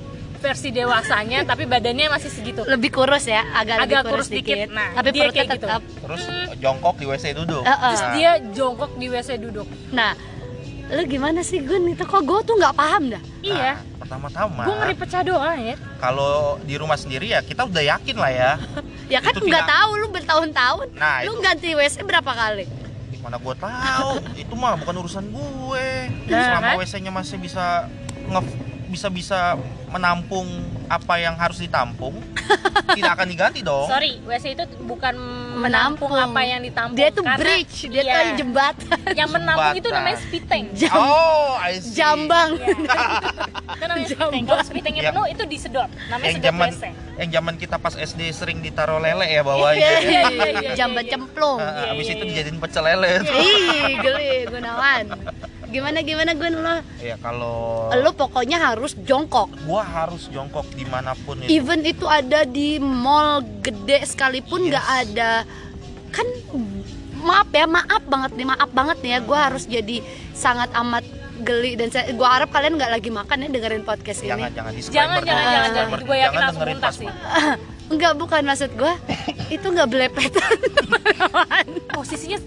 versi 0.46 0.68
dewasanya 0.70 1.42
tapi 1.42 1.64
badannya 1.64 2.06
masih 2.08 2.30
segitu 2.30 2.62
Lebih 2.64 2.90
kurus 2.92 3.26
ya, 3.26 3.42
agak, 3.52 3.82
lebih 3.82 3.96
Agak 3.96 4.02
kurus, 4.04 4.14
kurus 4.22 4.28
dikit. 4.30 4.56
dikit. 4.56 4.68
Nah, 4.70 4.88
Tapi 4.92 5.08
dia 5.10 5.20
perutnya 5.20 5.34
kayak 5.36 5.48
gitu. 5.50 5.66
tetap. 5.66 5.82
terus 5.98 6.22
jongkok 6.56 6.94
di 6.94 7.04
WC 7.04 7.24
duduk 7.34 7.62
Uh-uh. 7.62 7.80
terus 7.82 8.00
Nah, 8.00 8.12
dia 8.14 8.30
jongkok 8.52 8.90
di 8.94 9.06
WC 9.08 9.30
duduk 9.36 9.66
Nah, 9.90 10.12
lu 10.86 11.02
gimana 11.04 11.42
sih 11.42 11.58
Gun? 11.60 11.82
Itu 11.88 12.04
kok 12.04 12.22
gue 12.22 12.38
tuh 12.42 12.54
nggak 12.54 12.72
paham 12.72 13.10
dah. 13.10 13.22
iya 13.42 13.74
nah, 13.74 13.98
pertama-tama 13.98 14.62
gue 14.62 14.74
ngeri 14.76 14.94
pecah 14.96 15.22
doa 15.22 15.52
ya 15.56 15.74
kalau 15.98 16.34
di 16.62 16.74
rumah 16.74 16.94
sendiri 16.94 17.26
ya 17.28 17.42
kita 17.42 17.62
udah 17.62 17.82
yakin 17.88 18.16
lah 18.16 18.30
ya 18.30 18.52
Ya 19.12 19.18
kan 19.18 19.34
nggak 19.34 19.42
tidak- 19.42 19.66
tahu 19.68 19.90
lu 19.96 20.06
bertahun-tahun. 20.08 20.86
nah 20.94 21.22
lu 21.22 21.34
itu 21.34 21.42
ganti 21.42 21.68
WC 21.72 22.02
berapa 22.02 22.26
kali? 22.28 22.66
Mana 23.18 23.36
gue 23.36 23.54
tahu, 23.56 24.10
itu 24.36 24.54
mah 24.54 24.74
bukan 24.76 24.94
urusan 24.96 25.26
gue. 25.26 25.86
Nah, 26.30 26.42
Selama 26.46 26.62
kan? 26.64 26.74
WC-nya 26.78 27.10
masih 27.10 27.36
bisa 27.36 27.90
nge 28.24 28.38
bisa 28.86 29.08
bisa 29.08 29.58
menampung 29.86 30.46
apa 30.86 31.16
yang 31.16 31.34
harus 31.34 31.58
ditampung, 31.58 32.14
tidak 32.96 33.12
akan 33.14 33.26
diganti 33.26 33.60
dong. 33.60 33.86
sorry 33.86 34.22
WC 34.22 34.54
itu 34.54 34.64
bukan 34.80 35.14
Menampung. 35.56 36.10
menampung 36.10 36.12
apa 36.12 36.40
yang 36.42 36.60
ditampung 36.60 36.94
Dia 36.94 37.08
tuh 37.10 37.22
karena- 37.22 37.40
bridge, 37.40 37.76
dia 37.88 38.02
iya. 38.02 38.14
tuh 38.30 38.38
jembatan. 38.38 38.98
yang 39.14 39.28
menampung 39.28 39.72
itu 39.72 39.82
Jembatan. 39.82 40.04
namanya 40.04 40.18
spiteng 40.20 40.64
Jam- 40.72 40.94
Oh, 40.94 41.56
I 41.56 41.72
see. 41.78 41.94
Jambang. 41.94 42.50
Iya. 42.54 42.66
itu 43.76 43.84
namanya 43.84 44.06
spiteng 44.06 44.44
kalau 44.44 44.62
spitengnya 44.62 45.02
Yang- 45.02 45.10
penuh 45.12 45.26
itu 45.26 45.42
disedot 45.46 45.90
namanya 46.06 46.24
Yang 46.24 46.36
sedot 46.36 46.46
zaman 46.46 46.68
WC 46.68 46.84
yang 47.16 47.30
zaman 47.32 47.54
kita 47.56 47.76
pas 47.80 47.94
SD 47.96 48.20
sering 48.30 48.58
ditaruh 48.60 49.00
lele 49.00 49.24
ya 49.24 49.40
bawahnya. 49.40 49.80
Iya, 49.80 49.92
iya, 49.98 50.22
iya, 50.28 50.46
iya, 50.52 50.70
Jamban 50.76 51.00
iya. 51.02 51.10
cemplung. 51.10 51.58
Iya, 51.58 51.88
abis 51.90 52.04
iya, 52.04 52.12
itu 52.12 52.20
iya. 52.20 52.30
dijadiin 52.30 52.58
pecel 52.60 52.84
lele. 52.84 53.12
Ih, 53.24 53.90
geli 53.98 54.30
Gunawan. 54.46 55.04
Gimana 55.66 55.98
gimana 56.00 56.30
Gun 56.32 56.54
lo? 56.56 56.76
ya 56.98 57.16
kalau 57.18 57.90
Lu 57.92 58.10
pokoknya 58.12 58.58
harus 58.62 58.94
jongkok. 59.00 59.50
gua 59.62 59.82
harus 59.82 60.26
jongkok 60.28 60.64
di 60.72 60.84
mana 60.84 61.12
pun 61.18 61.38
itu. 61.38 61.50
Even 61.52 61.82
itu 61.82 62.04
ada 62.04 62.42
di 62.42 62.76
mall 62.76 63.40
gede 63.60 64.02
sekalipun 64.04 64.62
Yes. 64.62 64.68
nggak 64.68 64.86
ada 65.04 65.32
kan 66.08 66.26
maaf 67.18 67.50
ya 67.50 67.66
maaf 67.66 68.02
banget 68.04 68.32
nih 68.34 68.46
maaf 68.46 68.70
banget 68.70 68.96
nih 68.98 69.10
ya 69.10 69.20
gue 69.20 69.38
harus 69.38 69.64
jadi 69.66 69.96
sangat 70.32 70.70
amat 70.74 71.04
geli 71.38 71.74
dan 71.74 71.90
saya 71.90 72.08
gue 72.08 72.24
harap 72.26 72.48
kalian 72.48 72.74
nggak 72.74 72.88
lagi 72.90 73.10
makan 73.10 73.36
ya 73.38 73.48
dengerin 73.50 73.82
podcast 73.82 74.20
Jangan 74.20 74.32
ini 74.40 74.48
jangan 74.48 74.54
jangan 74.54 74.72
disclaimer 74.72 75.20
jangan 75.20 75.26
jangan 75.26 75.60
disclaimer. 75.60 75.76
jangan 75.76 76.00
gue 76.00 76.16
yakin 76.16 76.32
Jangan 76.32 76.46
langsung 76.46 76.80
pas 76.80 76.94
sih 76.94 77.08
enggak 77.86 78.12
bukan 78.22 78.42
maksud 78.44 78.70
gue 78.72 78.92
itu 79.56 79.66
nggak 79.66 79.88
belepetan 79.88 80.56
posisinya 81.94 82.38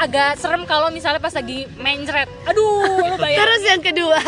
agak 0.00 0.40
serem 0.40 0.64
kalau 0.64 0.88
misalnya 0.88 1.20
pas 1.20 1.36
lagi 1.36 1.68
main 1.76 2.00
thread 2.08 2.24
aduh 2.48 3.04
lu 3.04 3.16
bayangin. 3.20 3.44
Terus 3.44 3.62
yang 3.68 3.82
kedua 3.84 4.20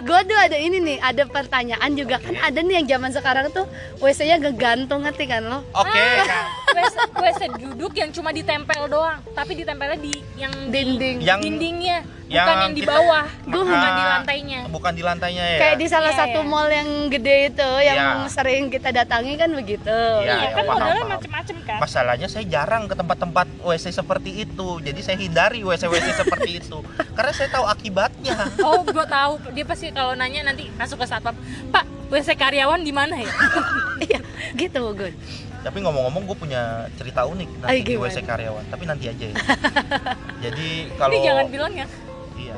gue 0.00 0.20
tuh 0.24 0.38
ada 0.40 0.56
ini 0.56 0.80
nih 0.80 0.98
ada 1.04 1.28
pertanyaan 1.28 1.90
juga. 1.92 2.16
Kan 2.16 2.40
ada 2.40 2.58
nih 2.64 2.80
yang 2.80 2.86
zaman 2.96 3.10
sekarang 3.12 3.52
tuh 3.52 3.68
wc 4.00 4.20
nya 4.24 4.40
ngegantung 4.40 5.04
ngerti 5.04 5.28
kan 5.28 5.44
lo? 5.44 5.60
Oke. 5.76 6.00
Ah, 6.00 6.48
WC, 6.80 6.96
WC 7.12 7.40
duduk 7.58 7.92
yang 7.92 8.10
cuma 8.10 8.30
ditempel 8.30 8.86
doang 8.86 9.18
tapi 9.30 9.52
ditempelnya 9.54 9.96
di 9.96 10.14
yang 10.34 10.52
di 10.64 10.70
dinding 10.70 11.16
Yang 11.20 11.40
dindingnya 11.40 11.98
bukan 12.00 12.28
yang 12.28 12.60
yang 12.60 12.72
di 12.72 12.82
kita- 12.82 12.92
bawah 12.92 13.24
Gua- 13.42 13.64
bukan 13.64 13.90
di 13.90 14.04
lantainya 14.04 14.60
Bukan 14.68 14.92
di 14.92 15.02
lantainya 15.02 15.44
ya. 15.46 15.58
kayak 15.58 15.76
di 15.76 15.86
salah 15.86 16.10
Iya, 16.10 16.20
satu 16.20 16.38
iya. 16.38 16.46
mall 16.46 16.68
yang 16.68 16.88
gede 17.08 17.36
itu 17.48 17.70
yang 17.80 17.98
Iya. 18.20 18.28
sering 18.28 18.62
kita 18.68 18.88
datangi 18.92 19.34
kan 19.34 19.50
begitu 19.50 19.88
Iya, 19.88 20.22
iya 20.22 20.34
iya, 20.38 20.48
kan 20.52 20.62
paham, 20.62 20.76
modelnya 20.78 21.04
macem-macem 21.10 21.56
kan 21.64 21.78
Masalahnya 21.78 22.26
saya 22.26 22.44
jarang 22.44 22.84
ke 22.84 22.94
tempat-tempat 22.94 23.46
WC 23.60 23.92
seperti 23.92 24.42
itu. 24.42 24.68
Jadi 24.78 24.98
saya 24.98 25.16
hindari 25.16 25.60
WC-WC 25.60 26.08
seperti 26.20 26.58
itu. 26.58 26.78
Karena 27.12 27.30
saya 27.30 27.48
tahu 27.50 27.64
akibatnya. 27.64 28.34
oh 28.60 28.82
gue 28.82 29.06
tahu 29.06 29.32
dia 29.52 29.64
pasti 29.64 29.88
kalau 29.88 30.12
nanya 30.12 30.42
nanti 30.44 30.68
masuk 30.74 30.98
ke 30.98 31.06
satpam 31.06 31.32
pak 31.68 31.82
WC 32.08 32.34
karyawan 32.34 32.80
di 32.80 32.90
mana 32.90 33.14
ya 33.16 33.30
iya 34.06 34.20
gitu 34.54 34.80
Gun 34.90 35.12
Tapi 35.68 35.84
ngomong-ngomong 35.84 36.24
gue 36.24 36.36
punya 36.40 36.88
cerita 36.96 37.28
unik 37.28 37.48
Ay, 37.68 37.84
nanti 37.84 37.92
di? 37.92 38.00
WC 38.00 38.24
karyawan. 38.24 38.64
Tapi 38.72 38.84
nanti 38.88 39.04
aja 39.12 39.24
ya. 39.28 39.36
Jadi 40.48 40.68
kalau 40.96 41.12
ini 41.12 41.26
jangan 41.28 41.46
bilang 41.52 41.72
ya 41.76 41.86
iya. 42.40 42.56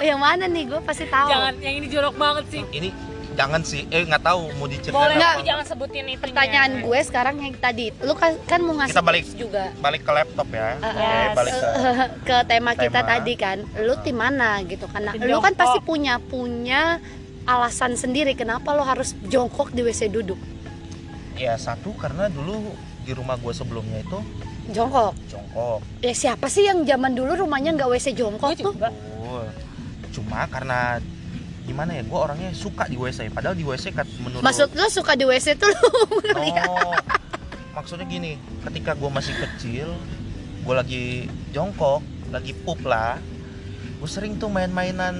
yang 0.08 0.16
mana 0.16 0.48
nih 0.48 0.64
gue 0.64 0.80
pasti 0.80 1.04
tahu 1.04 1.28
jangan 1.28 1.54
yang 1.60 1.74
ini 1.76 1.86
jorok 1.92 2.14
banget 2.16 2.44
sih 2.48 2.62
Ini 2.72 2.88
jangan 3.36 3.60
sih 3.62 3.84
eh 3.92 4.02
nggak 4.02 4.24
tahu 4.26 4.48
mau 4.58 4.66
diceritain 4.66 4.96
boleh 4.96 5.14
Nggak. 5.16 5.34
tapi 5.36 5.44
jangan 5.46 5.64
sebutin 5.66 6.06
itu 6.08 6.22
pertanyaan 6.24 6.70
gue 6.82 6.98
sekarang 7.04 7.34
yang 7.38 7.54
tadi 7.56 7.86
lu 8.00 8.14
kan, 8.16 8.32
kan 8.48 8.60
mau 8.64 8.74
ngasih 8.80 8.96
Kita 8.96 9.04
balik. 9.04 9.24
juga 9.36 9.64
balik 9.78 10.02
ke 10.02 10.12
laptop 10.12 10.48
ya. 10.50 10.66
Uh, 10.80 10.86
Oke, 10.88 11.04
Yes. 11.04 11.34
balik 11.36 11.52
ke 11.52 11.68
ke 12.28 12.36
tema 12.48 12.72
kita 12.74 13.00
Tema. 13.00 13.10
tadi 13.12 13.32
kan 13.36 13.58
lu 13.76 13.94
tim 14.00 14.16
mana 14.16 14.50
gitu 14.64 14.86
karena 14.88 15.10
Tim 15.14 15.28
lu 15.28 15.38
kan 15.38 15.52
pasti 15.52 15.78
punya 15.84 16.16
punya 16.18 16.98
alasan 17.44 17.94
sendiri 17.94 18.34
kenapa 18.34 18.72
lu 18.72 18.82
harus 18.84 19.12
jongkok 19.26 19.74
di 19.74 19.82
WC 19.82 20.10
duduk 20.10 20.38
ya 21.40 21.56
satu 21.56 21.96
karena 21.96 22.28
dulu 22.28 22.76
di 23.00 23.16
rumah 23.16 23.40
gue 23.40 23.48
sebelumnya 23.56 24.04
itu 24.04 24.20
jongkok? 24.76 25.16
Jongkok. 25.32 25.80
ya 26.04 26.12
siapa 26.12 26.52
sih 26.52 26.68
yang 26.68 26.84
zaman 26.84 27.16
dulu 27.16 27.48
rumahnya 27.48 27.72
nggak 27.80 27.88
WC 27.88 28.12
jongkok 28.12 28.52
gue 28.52 28.68
tuh? 28.68 28.74
Oh, 29.24 29.48
cuma 30.12 30.44
karena 30.52 31.00
gimana 31.64 31.96
ya 31.96 32.02
gue 32.04 32.18
orangnya 32.18 32.50
suka 32.52 32.84
di 32.90 33.00
WC 33.00 33.32
padahal 33.32 33.56
di 33.56 33.64
WC 33.64 33.94
kat 33.96 34.04
menurut 34.20 34.44
maksud 34.44 34.74
lu 34.74 34.86
suka 34.90 35.14
di 35.16 35.24
WC 35.24 35.54
tuh 35.56 35.70
lu 35.70 35.80
oh 36.68 36.98
maksudnya 37.72 38.04
gini 38.10 38.36
ketika 38.66 38.98
gue 38.98 39.06
masih 39.06 39.32
kecil 39.38 39.88
gue 40.60 40.74
lagi 40.74 41.30
jongkok 41.54 42.02
lagi 42.34 42.52
pup 42.66 42.82
lah 42.84 43.16
gue 44.02 44.08
sering 44.10 44.36
tuh 44.36 44.50
main-mainan 44.50 45.14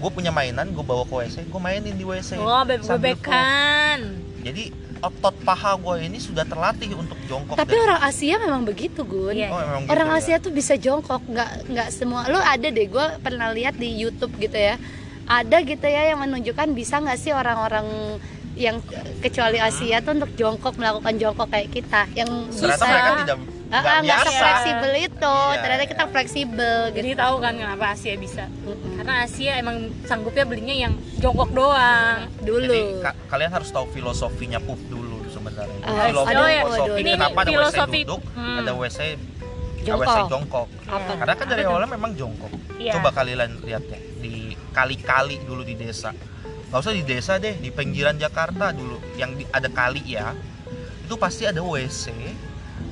gue 0.00 0.10
punya 0.10 0.32
mainan 0.32 0.72
gue 0.72 0.80
bawa 0.80 1.04
ke 1.04 1.12
WC 1.12 1.36
gue 1.52 1.60
mainin 1.60 1.92
di 1.92 2.04
WC 2.08 2.40
oh 2.40 2.64
bebek 2.64 2.86
Sambil 2.88 3.14
bebekan. 3.14 3.98
jadi 4.40 4.72
otot 5.00 5.34
paha 5.40 5.74
gue 5.74 6.06
ini 6.06 6.18
sudah 6.18 6.44
terlatih 6.44 6.92
untuk 6.92 7.16
jongkok 7.24 7.56
tapi 7.56 7.72
dari- 7.72 7.82
orang 7.82 8.00
Asia 8.00 8.36
memang 8.36 8.62
begitu 8.62 9.00
Gun 9.02 9.32
Iya. 9.32 9.48
oh, 9.48 9.58
emang 9.58 9.82
orang 9.86 10.08
gitu 10.10 10.18
Asia 10.20 10.36
tuh 10.38 10.52
bisa 10.52 10.74
jongkok 10.76 11.24
nggak 11.24 11.50
nggak 11.68 11.88
semua 11.88 12.28
lu 12.28 12.36
ada 12.36 12.68
deh 12.68 12.86
gue 12.86 13.06
pernah 13.18 13.48
lihat 13.50 13.74
di 13.74 13.88
YouTube 13.90 14.36
gitu 14.36 14.54
ya 14.54 14.76
ada 15.24 15.56
gitu 15.62 15.86
ya 15.86 16.10
yang 16.10 16.18
menunjukkan 16.18 16.72
bisa 16.72 16.98
nggak 16.98 17.16
sih 17.16 17.30
orang-orang 17.30 17.86
yang 18.54 18.82
kecuali 19.18 19.56
Asia 19.56 20.00
tuh 20.00 20.18
untuk 20.18 20.32
jongkok 20.34 20.74
melakukan 20.74 21.16
jongkok 21.16 21.48
kayak 21.48 21.70
kita 21.70 22.04
yang 22.12 22.28
ya? 22.46 22.50
ternyata 22.50 22.76
bisa 22.76 22.84
mereka 22.86 23.12
tidak 23.16 23.38
nggak 23.70 23.78
ah, 23.80 24.02
nggak 24.02 24.02
biasa 24.02 24.28
fleksibel 24.34 24.92
itu 24.98 25.34
Iya, 25.46 25.58
ternyata 25.58 25.78
iya. 25.80 25.90
kita 25.90 26.04
fleksibel 26.06 26.76
gitu 26.88 26.96
jadi 26.96 27.08
tahu 27.16 27.34
kan 27.38 27.54
kenapa 27.54 27.84
Asia 27.88 28.14
bisa 28.16 28.44
Mm-mm. 28.50 28.98
karena 28.98 29.14
Asia 29.22 29.52
emang 29.56 29.76
sanggupnya 30.04 30.42
belinya 30.42 30.74
yang 30.74 30.92
jongkok 31.16 31.50
doang 31.50 32.26
dulu 32.40 32.66
Jadi 32.66 32.98
ka- 32.98 33.18
kalian 33.28 33.50
harus 33.50 33.70
tahu 33.70 33.86
filosofinya 33.88 34.58
pup 34.58 34.80
dulu 34.84 35.22
sebenarnya. 35.30 35.78
Ah, 35.80 36.10
Filosofi 36.10 36.34
aduh, 36.34 36.46
filosofi 36.66 36.82
aduh. 36.82 36.96
Ini 36.98 37.10
kenapa 37.14 37.38
ada 37.38 37.48
filosofi- 37.48 37.78
WC 37.94 38.02
duduk, 38.02 38.22
hmm. 38.34 38.58
ada 38.58 38.72
WC 38.74 38.98
Jongkok. 39.80 40.02
WC 40.04 40.18
jongkok. 40.28 40.68
Apa? 40.84 41.12
Karena 41.16 41.34
kan 41.34 41.46
dari 41.46 41.62
awalnya 41.62 41.88
memang 41.88 42.10
jongkok. 42.12 42.52
Iya. 42.76 42.92
Coba 42.92 43.08
kalian 43.14 43.38
lihat 43.62 43.84
ya 43.86 43.98
di 44.18 44.34
kali-kali 44.70 45.40
dulu 45.40 45.62
di 45.62 45.72
desa. 45.72 46.10
Gak 46.68 46.76
usah 46.76 46.90
di 46.90 47.00
desa 47.00 47.38
deh, 47.38 47.54
di 47.54 47.70
pinggiran 47.70 48.14
Jakarta 48.14 48.74
dulu 48.74 48.98
yang 49.14 49.32
di- 49.32 49.46
ada 49.48 49.70
kali 49.70 50.02
ya. 50.04 50.34
Itu 51.00 51.14
pasti 51.14 51.46
ada 51.46 51.62
WC 51.62 52.10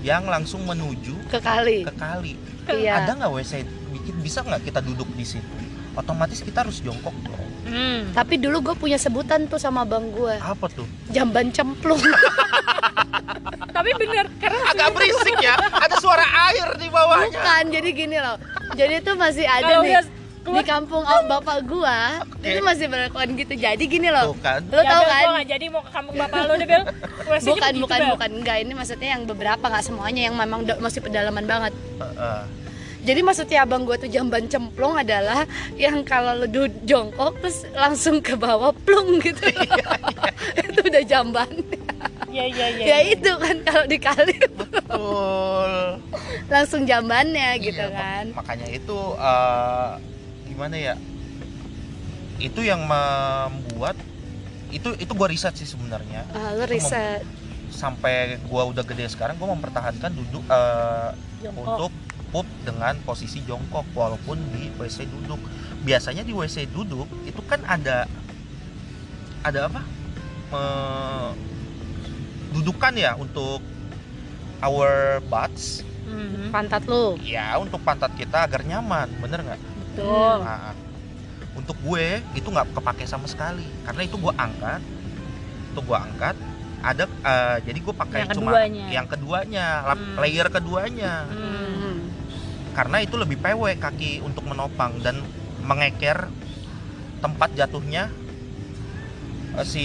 yang 0.00 0.25
langsung 0.25 0.62
menuju 0.62 1.14
ke 1.26 1.38
kali 1.38 1.83
ke 1.83 1.93
kali. 1.93 2.33
iya 2.71 3.02
Ada 3.02 3.17
nggak 3.17 3.31
WC 3.33 3.52
bikin 3.90 4.14
bisa 4.19 4.40
nggak 4.40 4.62
kita 4.62 4.78
duduk 4.78 5.09
di 5.12 5.25
situ? 5.25 5.55
Otomatis 5.93 6.38
kita 6.38 6.62
harus 6.62 6.78
jongkok 6.78 7.11
dong. 7.21 7.43
hmm. 7.67 8.14
tapi 8.14 8.37
dulu 8.37 8.62
gue 8.62 8.76
punya 8.76 8.95
sebutan 8.95 9.45
tuh 9.45 9.59
sama 9.59 9.83
bang 9.83 10.07
gue 10.09 10.35
Apa 10.38 10.67
tuh? 10.69 10.87
jamban 11.09 11.50
cemplung 11.50 11.99
tapi 13.69 13.90
bener 13.95 14.26
karena 14.38 14.59
Agak 14.69 14.90
berisik 14.93 15.37
ya. 15.38 15.55
Ada 15.55 15.97
suara 15.99 16.23
air 16.49 16.67
di 16.76 16.87
bawahnya. 16.88 17.31
bukan 17.33 17.64
jadi 17.71 17.90
gini 17.90 18.17
loh 18.17 18.37
jadi 18.73 19.00
tuh 19.00 19.14
masih 19.14 19.43
ada 19.43 19.64
kalau 19.64 19.83
nih 19.83 19.90
udah 19.93 20.05
di 20.50 20.64
kampung 20.64 21.00
oh, 21.00 21.21
bapak 21.26 21.59
gua 21.64 21.99
Oke. 22.25 22.47
itu 22.47 22.61
masih 22.61 22.87
berlakuan 22.87 23.28
gitu 23.35 23.52
jadi 23.55 23.81
gini 23.81 24.09
loh 24.09 24.31
Tuh 24.31 24.38
kan. 24.38 24.61
lo 24.64 24.78
Ya, 24.78 24.88
tau 24.88 25.00
Bel, 25.00 25.11
kan 25.11 25.23
gua 25.26 25.43
jadi 25.45 25.64
mau 25.67 25.81
ke 25.81 25.90
kampung 25.90 26.14
bapak 26.17 26.40
lo 26.40 26.52
deh 26.55 26.67
Bel 26.67 26.83
WC-nya 27.25 27.45
bukan 27.47 27.69
begitu, 27.69 27.83
bukan 27.83 28.00
bukan 28.11 28.31
enggak 28.37 28.57
ini 28.59 28.73
maksudnya 28.73 29.09
yang 29.11 29.23
beberapa 29.25 29.64
nggak 29.64 29.85
semuanya 29.85 30.23
yang 30.23 30.35
memang 30.35 30.61
masih 30.78 31.00
pedalaman 31.00 31.45
banget 31.45 31.73
Heeh. 31.99 32.40
jadi 33.00 33.21
maksudnya 33.21 33.59
abang 33.61 33.83
gua 33.83 33.97
tuh 33.97 34.09
jamban 34.09 34.45
cemplung 34.45 34.95
adalah 34.95 35.45
yang 35.75 36.00
kalau 36.02 36.35
lu 36.35 36.47
duduk 36.47 36.73
jongkok 36.83 37.37
terus 37.38 37.69
langsung 37.73 38.19
ke 38.19 38.35
bawah 38.35 38.73
plung 38.76 39.19
gitu 39.19 39.45
itu 40.62 40.78
udah 40.81 41.05
jamban 41.05 41.50
Iya 42.28 42.45
iya 42.47 42.67
iya. 42.71 42.85
ya 42.85 42.99
iya. 43.00 43.14
itu 43.14 43.31
kan 43.35 43.57
kalau 43.62 43.85
dikali 43.85 44.37
Betul. 44.52 45.73
langsung 46.47 46.85
jambannya 46.85 47.57
gitu 47.59 47.81
Iya, 47.81 47.88
mak- 47.88 47.97
kan 47.97 48.25
makanya 48.37 48.69
itu 48.69 48.99
eh, 49.17 49.90
gimana 50.59 50.75
ya 50.75 50.99
itu 52.43 52.67
yang 52.67 52.83
membuat 52.83 53.95
itu 54.75 54.91
itu 54.99 55.12
gua 55.15 55.31
riset 55.31 55.55
sih 55.55 55.71
sebenarnya. 55.71 56.27
Ah, 56.35 56.59
mem- 56.59 56.67
riset. 56.67 57.23
sampai 57.71 58.43
gua 58.50 58.67
udah 58.67 58.83
gede 58.83 59.07
sekarang 59.07 59.38
gua 59.38 59.55
mempertahankan 59.55 60.11
duduk 60.11 60.43
eh, 60.50 61.15
Jongkok. 61.47 61.62
untuk 61.62 61.93
pup 62.35 62.47
dengan 62.67 62.99
posisi 63.07 63.38
jongkok 63.47 63.87
walaupun 63.95 64.35
di 64.50 64.67
WC 64.75 65.07
duduk. 65.07 65.38
Biasanya 65.87 66.27
di 66.27 66.35
WC 66.35 66.67
duduk 66.75 67.07
itu 67.23 67.38
kan 67.47 67.62
ada 67.62 68.11
ada 69.47 69.71
apa? 69.71 69.83
Eh, 70.50 71.31
dudukan 72.50 72.99
ya 72.99 73.15
untuk 73.15 73.62
our 74.59 75.23
butts. 75.31 75.87
Mhm. 76.03 76.50
pantat 76.50 76.83
lu. 76.91 77.15
Ya 77.23 77.55
untuk 77.62 77.79
pantat 77.87 78.11
kita 78.19 78.43
agar 78.43 78.67
nyaman 78.67 79.07
bener 79.23 79.38
nggak 79.47 79.61
Betul. 79.99 80.37
Nah, 80.40 80.73
untuk 81.52 81.76
gue 81.83 82.07
itu 82.33 82.47
nggak 82.47 82.71
kepake 82.73 83.02
sama 83.02 83.26
sekali 83.26 83.67
karena 83.83 84.07
itu 84.07 84.14
gue 84.14 84.31
angkat, 84.31 84.81
itu 85.69 85.81
gue 85.83 85.99
angkat. 85.99 86.37
Ada 86.78 87.05
eh, 87.05 87.57
jadi 87.67 87.78
gue 87.83 87.90
pakai 87.93 88.19
Yang 88.23 88.38
cuma 88.38 88.50
keduanya. 88.55 88.87
yang 88.87 89.07
keduanya, 89.07 89.67
Hmm. 89.83 90.14
layer 90.17 90.47
keduanya. 90.47 91.26
Hmm. 91.26 91.97
Karena 92.71 93.02
itu 93.02 93.19
lebih 93.19 93.35
PW 93.37 93.75
kaki 93.75 94.23
untuk 94.23 94.47
menopang 94.47 95.02
dan 95.02 95.19
mengeker 95.59 96.31
tempat 97.19 97.50
jatuhnya 97.52 98.07
eh, 99.59 99.67
si 99.67 99.85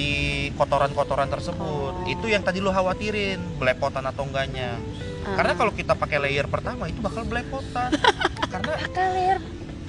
kotoran-kotoran 0.54 1.26
tersebut. 1.28 1.94
Oh. 1.98 2.06
Itu 2.06 2.30
yang 2.30 2.46
tadi 2.46 2.62
lu 2.62 2.70
khawatirin, 2.70 3.58
belepotan 3.58 4.06
atau 4.06 4.30
enggaknya. 4.30 4.78
Ah. 5.26 5.34
Karena 5.34 5.54
kalau 5.58 5.74
kita 5.74 5.98
pakai 5.98 6.22
layer 6.22 6.46
pertama 6.46 6.86
itu 6.86 7.02
bakal 7.02 7.26
belepotan. 7.26 7.90
karena 8.54 8.74
Kalir. 8.94 9.42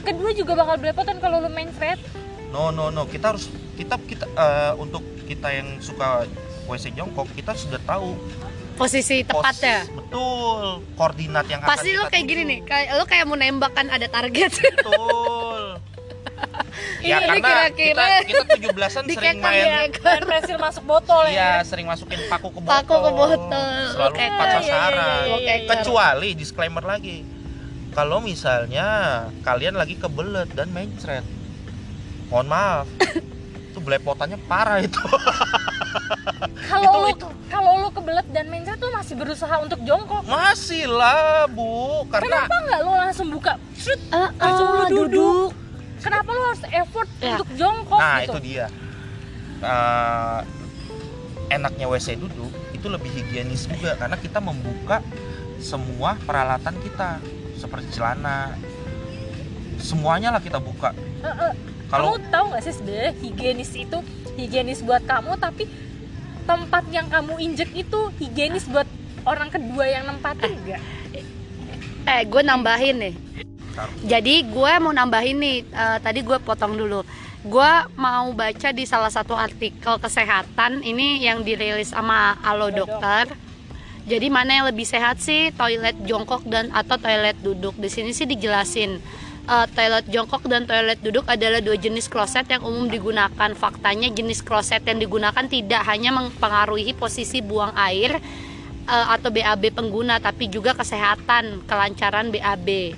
Kedua 0.04 0.30
juga 0.30 0.52
bakal 0.54 0.76
belepotan 0.78 1.16
kalau 1.18 1.40
lu 1.40 1.48
main 1.48 1.68
thread. 1.70 1.96
No 2.48 2.68
no 2.68 2.88
no, 2.88 3.04
kita 3.04 3.32
harus 3.32 3.48
kita 3.74 3.98
kita 4.00 4.28
eh, 4.28 4.72
untuk 4.76 5.00
kita 5.24 5.50
yang 5.50 5.80
suka 5.80 6.28
WC 6.64 6.92
jongkok 6.92 7.26
kita 7.32 7.52
sudah 7.52 7.80
tahu 7.82 8.14
posisi 8.74 9.22
pos- 9.22 9.40
tepatnya 9.40 9.86
betul 9.88 10.82
koordinat 10.94 11.46
yang 11.46 11.62
pasti 11.62 11.90
akan 11.90 11.98
lo 12.00 12.04
kayak 12.08 12.24
gini 12.24 12.42
nih 12.44 12.58
kayak 12.62 12.88
lo 12.92 13.04
kayak 13.04 13.24
mau 13.24 13.34
nembak 13.34 13.70
kan 13.70 13.86
ada 13.86 14.06
target 14.06 14.50
betul 14.50 15.78
ya 17.00 17.20
Ini 17.20 17.38
karena 17.38 17.70
kira-kira 17.70 18.04
kita 18.24 18.42
kita 18.50 18.54
17-an 18.74 18.90
sering 18.90 19.06
dikekang 19.06 19.38
main 19.38 19.62
ya. 19.62 19.80
Main 19.94 20.22
pensil 20.24 20.58
masuk 20.58 20.84
botol 20.84 21.22
ya. 21.24 21.30
iya 21.30 21.50
sering 21.62 21.86
masukin 21.86 22.18
paku 22.26 22.48
ke 22.48 22.58
botol 22.58 22.72
Paku 22.74 22.94
ke 22.96 23.10
botol. 23.12 23.78
selalu 23.88 24.10
Oke, 24.10 24.24
tepat 24.24 24.44
iya, 24.44 24.50
iya, 24.50 24.58
sasaran 24.58 25.22
iya, 25.22 25.36
iya, 25.36 25.54
iya. 25.54 25.68
kecuali 25.68 26.28
disclaimer 26.34 26.84
lagi 26.84 27.16
kalau 27.94 28.18
misalnya 28.18 28.86
kalian 29.40 29.74
lagi 29.74 29.94
kebelet 29.94 30.50
dan 30.52 30.68
main 30.68 30.90
thread 30.98 31.22
mohon 32.26 32.46
maaf 32.46 32.86
itu 33.70 33.78
belepotannya 33.78 34.38
parah 34.44 34.78
itu 34.80 34.98
Kalau 36.64 37.06
lu 37.06 37.14
kalau 37.46 37.72
lu 37.78 37.88
kebelet 37.88 38.26
dan 38.28 38.50
main 38.50 38.66
thread 38.66 38.78
lu 38.78 38.90
masih 38.90 39.14
berusaha 39.14 39.62
untuk 39.62 39.78
jongkok. 39.80 40.26
masih 40.26 40.86
lah 40.86 41.46
bu 41.46 42.02
karena 42.10 42.42
Kenapa 42.42 42.54
nggak 42.60 42.80
lu 42.82 42.92
langsung 42.92 43.28
buka? 43.30 43.52
Shoot, 43.72 44.00
Ah, 44.10 44.30
langsung 44.34 44.66
lu 44.68 44.80
ah, 44.80 44.88
duduk. 44.88 45.48
Kenapa 46.02 46.28
lu 46.28 46.42
harus 46.44 46.64
effort 46.68 47.08
Ya. 47.16 47.26
untuk 47.32 47.48
jongkok 47.54 47.96
Nah 47.96 48.16
gitu? 48.20 48.32
itu 48.32 48.38
dia 48.42 48.66
Eh, 49.56 50.40
Enaknya 51.48 51.86
WC 51.86 52.18
duduk 52.18 52.50
Itu 52.74 52.90
lebih 52.90 53.08
higienis 53.08 53.64
juga 53.64 53.94
Karena 53.94 54.18
kita 54.18 54.36
membuka 54.36 54.98
Semua 55.56 56.18
peralatan 56.18 56.74
kita 56.82 57.22
Seperti 57.64 57.88
celana. 57.96 58.52
Semuanya 59.80 60.36
lah 60.36 60.40
kita 60.44 60.60
buka. 60.60 60.92
Eh, 61.24 61.26
eh, 61.26 61.52
Kalau 61.88 62.20
kamu 62.20 62.28
tahu 62.28 62.44
nggak 62.52 62.62
sih 62.68 62.74
sebenarnya 62.76 63.12
higienis 63.24 63.70
itu 63.72 63.98
higienis 64.36 64.80
buat 64.84 65.00
kamu 65.08 65.32
tapi 65.40 65.64
tempat 66.44 66.84
yang 66.92 67.08
kamu 67.08 67.40
injek 67.40 67.72
itu 67.72 68.00
higienis 68.20 68.68
buat 68.68 68.84
orang 69.24 69.48
kedua 69.48 69.84
yang 69.88 70.04
nempatin 70.04 70.52
enggak? 70.60 70.82
eh 72.04 72.20
gue 72.28 72.42
nambahin 72.44 72.96
nih. 73.00 73.14
Taruh. 73.74 73.90
jadi 74.06 74.34
gue 74.46 74.72
mau 74.78 74.92
nambahin 74.94 75.36
nih 75.40 75.56
eh, 75.64 75.98
tadi 76.04 76.20
gue 76.20 76.36
potong 76.44 76.76
dulu. 76.76 77.00
Gue 77.44 77.72
mau 77.96 78.32
baca 78.32 78.68
di 78.72 78.84
salah 78.88 79.12
satu 79.12 79.36
artikel 79.36 80.00
kesehatan 80.00 80.80
ini 80.80 81.20
yang 81.20 81.44
dirilis 81.44 81.92
sama 81.92 82.36
Alo 82.40 82.72
Dokter 82.72 83.28
jadi 84.04 84.28
mana 84.28 84.60
yang 84.60 84.66
lebih 84.68 84.84
sehat 84.84 85.16
sih 85.16 85.48
toilet 85.56 85.96
jongkok 86.04 86.44
dan 86.44 86.68
atau 86.76 87.00
toilet 87.00 87.36
duduk 87.40 87.72
di 87.80 87.88
sini 87.88 88.12
sih 88.12 88.28
dijelasin 88.28 89.00
eh, 89.48 89.66
toilet 89.72 90.04
jongkok 90.12 90.44
dan 90.44 90.68
toilet 90.68 91.00
duduk 91.00 91.24
adalah 91.24 91.64
dua 91.64 91.76
jenis 91.80 92.12
kloset 92.12 92.44
yang 92.52 92.60
umum 92.64 92.88
digunakan. 92.92 93.50
Faktanya 93.56 94.12
jenis 94.12 94.44
kloset 94.44 94.84
yang 94.84 95.00
digunakan 95.00 95.44
tidak 95.48 95.82
hanya 95.88 96.12
mempengaruhi 96.12 96.92
posisi 96.92 97.40
buang 97.40 97.72
air 97.76 98.20
eh, 98.84 99.06
atau 99.08 99.32
BAB 99.32 99.72
pengguna, 99.72 100.20
tapi 100.20 100.52
juga 100.52 100.76
kesehatan, 100.76 101.64
kelancaran 101.64 102.28
BAB. 102.28 102.92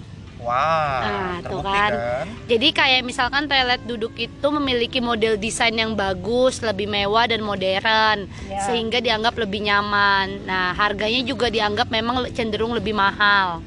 Wah 0.47 1.03
Nah, 1.03 1.35
tuh 1.43 1.59
terbukti 1.59 1.67
kan. 1.69 1.91
kan 1.91 2.27
Jadi 2.47 2.69
kayak 2.71 3.01
misalkan 3.03 3.45
toilet 3.45 3.83
duduk 3.83 4.15
itu 4.15 4.47
memiliki 4.49 4.99
model 5.01 5.35
desain 5.37 5.75
yang 5.75 5.93
bagus, 5.93 6.63
lebih 6.63 6.87
mewah 6.87 7.27
dan 7.27 7.43
modern, 7.43 8.31
Ya. 8.47 8.63
sehingga 8.63 8.99
dianggap 8.99 9.35
lebih 9.37 9.61
nyaman. 9.61 10.47
Nah, 10.47 10.71
harganya 10.73 11.21
juga 11.21 11.51
dianggap 11.51 11.91
memang 11.91 12.31
cenderung 12.31 12.71
lebih 12.73 12.95
mahal. 12.95 13.59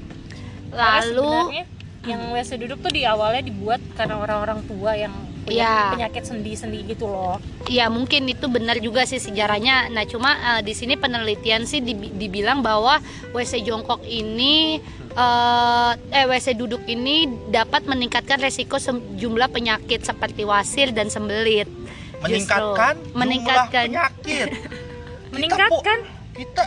Lalu 0.72 1.28
sebenarnya 1.52 1.66
yang 2.06 2.22
WC 2.32 2.56
duduk 2.58 2.80
tuh 2.80 2.90
di 2.90 3.04
awalnya 3.04 3.44
dibuat 3.44 3.84
karena 3.94 4.16
orang-orang 4.18 4.64
tua 4.64 4.96
yang 4.96 5.12
punya 5.40 5.66
Iya. 5.66 5.92
penyakit 5.92 6.24
sendi-sendi 6.26 6.86
gitu 6.86 7.06
loh. 7.06 7.42
Ya 7.66 7.88
mungkin 7.88 8.24
itu 8.26 8.46
benar 8.46 8.78
juga 8.78 9.04
sih 9.04 9.18
sejarahnya. 9.18 9.90
Nah 9.90 10.06
cuma 10.06 10.32
eh, 10.38 10.62
di 10.62 10.72
sini 10.72 10.94
penelitian 10.94 11.66
sih 11.66 11.80
dibi- 11.80 12.14
dibilang 12.14 12.62
bahwa 12.62 13.02
WC 13.32 13.60
jongkok 13.62 14.00
ini 14.06 14.78
eh, 15.16 15.92
eh 16.14 16.26
WC 16.28 16.58
duduk 16.58 16.84
ini 16.86 17.30
dapat 17.50 17.86
meningkatkan 17.86 18.42
resiko 18.42 18.78
sejumlah 18.78 19.50
penyakit 19.50 20.06
seperti 20.06 20.46
wasir 20.46 20.94
dan 20.94 21.10
sembelit. 21.10 21.70
Meningkatkan 22.20 23.00
Justru, 23.00 23.16
meningkatkan. 23.16 23.88
jumlah 23.88 24.12
penyakit 24.12 24.48
Meningkatkan 25.34 26.00
Kita 26.36 26.64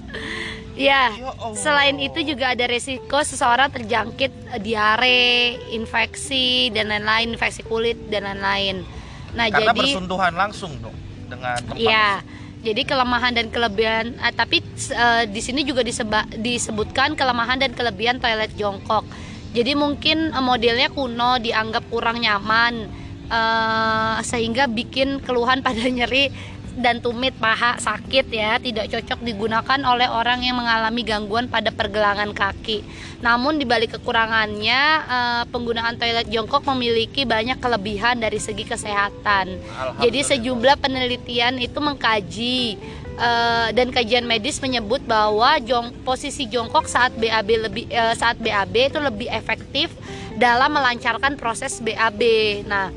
Ya. 0.72 1.12
Ya. 1.12 1.52
Selain 1.52 2.00
itu 2.00 2.24
juga 2.24 2.56
ada 2.56 2.64
resiko 2.64 3.20
seseorang 3.20 3.68
terjangkit 3.68 4.32
eh, 4.56 4.60
diare, 4.60 5.60
infeksi 5.76 6.72
dan 6.72 6.88
lain-lain, 6.88 7.36
infeksi 7.36 7.60
kulit 7.68 8.00
dan 8.08 8.24
lain-lain. 8.24 8.80
Nah 9.36 9.52
Karena 9.52 9.72
jadi 9.72 9.80
bersentuhan 9.80 10.32
langsung 10.36 10.72
dong 10.80 10.96
Dengan 11.28 11.56
tempat 11.60 11.76
Iya. 11.76 12.08
Jadi 12.62 12.86
kelemahan 12.86 13.34
dan 13.34 13.50
kelebihan, 13.50 14.14
eh, 14.22 14.30
tapi 14.30 14.62
eh, 14.94 15.24
di 15.26 15.40
sini 15.42 15.66
juga 15.66 15.82
diseba- 15.82 16.30
disebutkan 16.30 17.18
kelemahan 17.18 17.58
dan 17.58 17.74
kelebihan 17.74 18.22
toilet 18.22 18.54
jongkok. 18.54 19.02
Jadi 19.50 19.74
mungkin 19.74 20.30
eh, 20.30 20.38
modelnya 20.42 20.86
kuno, 20.94 21.42
dianggap 21.42 21.82
kurang 21.90 22.22
nyaman, 22.22 22.86
eh, 23.26 24.16
sehingga 24.22 24.70
bikin 24.70 25.18
keluhan 25.26 25.58
pada 25.58 25.82
nyeri 25.90 26.30
dan 26.76 27.04
tumit 27.04 27.36
paha 27.36 27.76
sakit 27.76 28.26
ya 28.32 28.56
tidak 28.56 28.88
cocok 28.88 29.20
digunakan 29.20 29.80
oleh 29.84 30.08
orang 30.08 30.40
yang 30.40 30.56
mengalami 30.56 31.02
gangguan 31.04 31.46
pada 31.48 31.68
pergelangan 31.68 32.32
kaki. 32.32 32.80
Namun 33.20 33.60
di 33.60 33.64
balik 33.68 33.98
kekurangannya 34.00 34.80
eh, 35.04 35.42
penggunaan 35.52 36.00
toilet 36.00 36.28
jongkok 36.32 36.64
memiliki 36.72 37.28
banyak 37.28 37.60
kelebihan 37.60 38.18
dari 38.18 38.40
segi 38.40 38.64
kesehatan. 38.64 39.60
Jadi 40.00 40.20
sejumlah 40.24 40.80
penelitian 40.80 41.60
itu 41.60 41.78
mengkaji 41.78 42.80
eh, 43.20 43.68
dan 43.70 43.88
kajian 43.92 44.24
medis 44.24 44.58
menyebut 44.58 45.04
bahwa 45.04 45.60
jong, 45.60 45.92
posisi 46.02 46.48
jongkok 46.48 46.88
saat 46.88 47.12
BAB 47.14 47.48
lebih 47.68 47.84
eh, 47.92 48.14
saat 48.16 48.40
BAB 48.40 48.74
itu 48.90 48.98
lebih 48.98 49.28
efektif 49.28 49.92
dalam 50.40 50.72
melancarkan 50.72 51.36
proses 51.36 51.78
BAB. 51.78 52.22
Nah, 52.66 52.90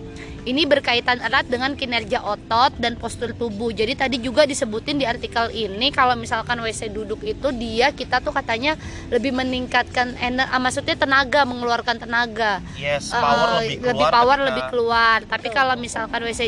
Ini 0.46 0.70
berkaitan 0.70 1.18
erat 1.20 1.50
dengan 1.50 1.74
kinerja 1.74 2.22
otot 2.22 2.78
dan 2.78 2.94
postur 2.96 3.34
tubuh. 3.34 3.74
Jadi 3.74 3.98
tadi 3.98 4.22
juga 4.22 4.46
disebutin 4.46 5.02
di 5.02 5.06
artikel 5.10 5.50
ini 5.50 5.90
kalau 5.90 6.14
misalkan 6.14 6.62
WC 6.62 6.94
duduk 6.94 7.26
itu 7.26 7.50
dia 7.50 7.90
kita 7.90 8.22
tuh 8.22 8.30
katanya 8.30 8.78
lebih 9.10 9.34
meningkatkan 9.34 10.14
ener 10.16 10.46
ah, 10.46 10.62
maksudnya 10.62 10.94
tenaga, 10.94 11.50
mengeluarkan 11.50 11.98
tenaga. 11.98 12.62
yes 12.78 13.10
Eh, 13.10 13.18
power 13.18 13.50
lebih 13.58 13.78
keluar 13.82 14.10
power 14.14 14.38
ketika- 14.38 14.46
lebih 14.46 14.64
keluar. 14.70 15.18
Tapi 15.26 15.48
kalau 15.50 15.74
misalkan 15.76 16.22
WC 16.22 16.42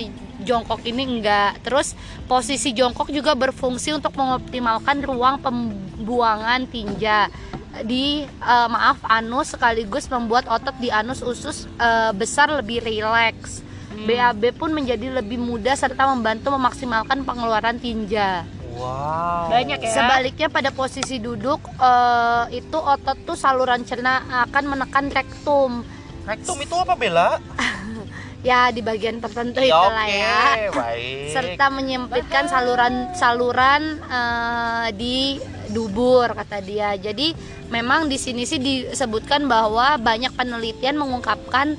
jongkok 0.45 0.85
ini 0.85 1.17
enggak. 1.17 1.57
Terus 1.65 1.97
posisi 2.29 2.77
jongkok 2.77 3.09
juga 3.09 3.33
berfungsi 3.33 3.97
untuk 3.97 4.13
mengoptimalkan 4.13 5.01
ruang 5.01 5.41
pembuangan 5.41 6.69
tinja 6.69 7.33
di 7.81 8.21
eh, 8.21 8.67
maaf 8.69 9.01
anus 9.05 9.57
sekaligus 9.57 10.05
membuat 10.07 10.45
otot 10.45 10.77
di 10.77 10.93
anus 10.93 11.25
usus 11.25 11.65
eh, 11.77 12.13
besar 12.13 12.53
lebih 12.53 12.85
rileks. 12.85 13.65
BAB 14.05 14.53
pun 14.53 14.69
menjadi 14.69 15.09
lebih 15.09 15.41
mudah 15.41 15.73
serta 15.73 16.05
membantu 16.13 16.53
memaksimalkan 16.53 17.25
pengeluaran 17.25 17.81
tinja. 17.81 18.45
wow 18.77 19.49
Banyak 19.49 19.81
ya. 19.81 19.89
Sebaliknya 19.89 20.47
pada 20.53 20.69
posisi 20.69 21.17
duduk 21.17 21.57
eh, 21.81 22.61
itu 22.61 22.77
otot 22.77 23.17
tuh 23.25 23.33
saluran 23.33 23.81
cerna 23.81 24.21
akan 24.45 24.63
menekan 24.77 25.09
rektum. 25.09 25.81
rektum 26.27 26.59
itu 26.59 26.75
apa 26.75 26.93
Bella 26.93 27.39
Ya 28.45 28.69
di 28.69 28.85
bagian 28.85 29.17
tertentu 29.17 29.59
Ya, 29.59 29.73
itulah 29.73 30.05
oke 30.05 30.13
ya. 30.13 30.37
baik 30.69 31.33
serta 31.33 31.65
menyempitkan 31.73 32.45
saluran-saluran 32.45 33.81
eh, 34.05 34.87
di 34.93 35.41
dubur 35.73 36.37
kata 36.37 36.61
dia. 36.61 36.93
Jadi 36.95 37.33
memang 37.73 38.05
di 38.07 38.15
sini 38.21 38.45
sih 38.45 38.61
disebutkan 38.61 39.49
bahwa 39.49 39.97
banyak 39.97 40.31
penelitian 40.37 41.01
mengungkapkan 41.01 41.75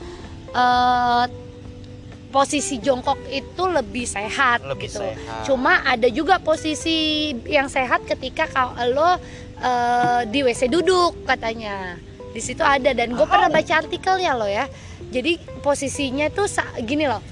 eh, 0.51 1.25
posisi 2.29 2.77
jongkok 2.77 3.17
itu 3.27 3.63
lebih 3.65 4.05
sehat 4.05 4.61
lebih 4.63 4.87
gitu. 4.87 5.01
sehat 5.01 5.43
Cuma 5.43 5.81
ada 5.83 6.09
juga 6.09 6.37
posisi 6.39 6.97
yang 7.45 7.67
sehat 7.67 8.05
ketika 8.05 8.45
kalau 8.47 9.17
eh, 9.59 10.21
di 10.27 10.41
WC 10.41 10.69
duduk 10.69 11.25
katanya. 11.25 11.97
Di 12.29 12.45
situ 12.45 12.61
ada 12.61 12.93
dan 12.93 13.11
gue 13.11 13.25
pernah 13.25 13.49
baca 13.49 13.75
artikelnya 13.75 14.37
lo 14.37 14.45
ya. 14.45 14.69
Jadi 15.09 15.37
posisinya 15.59 16.29
tuh 16.29 16.45
sa- 16.45 16.77
gini 16.79 17.09
loh. 17.09 17.25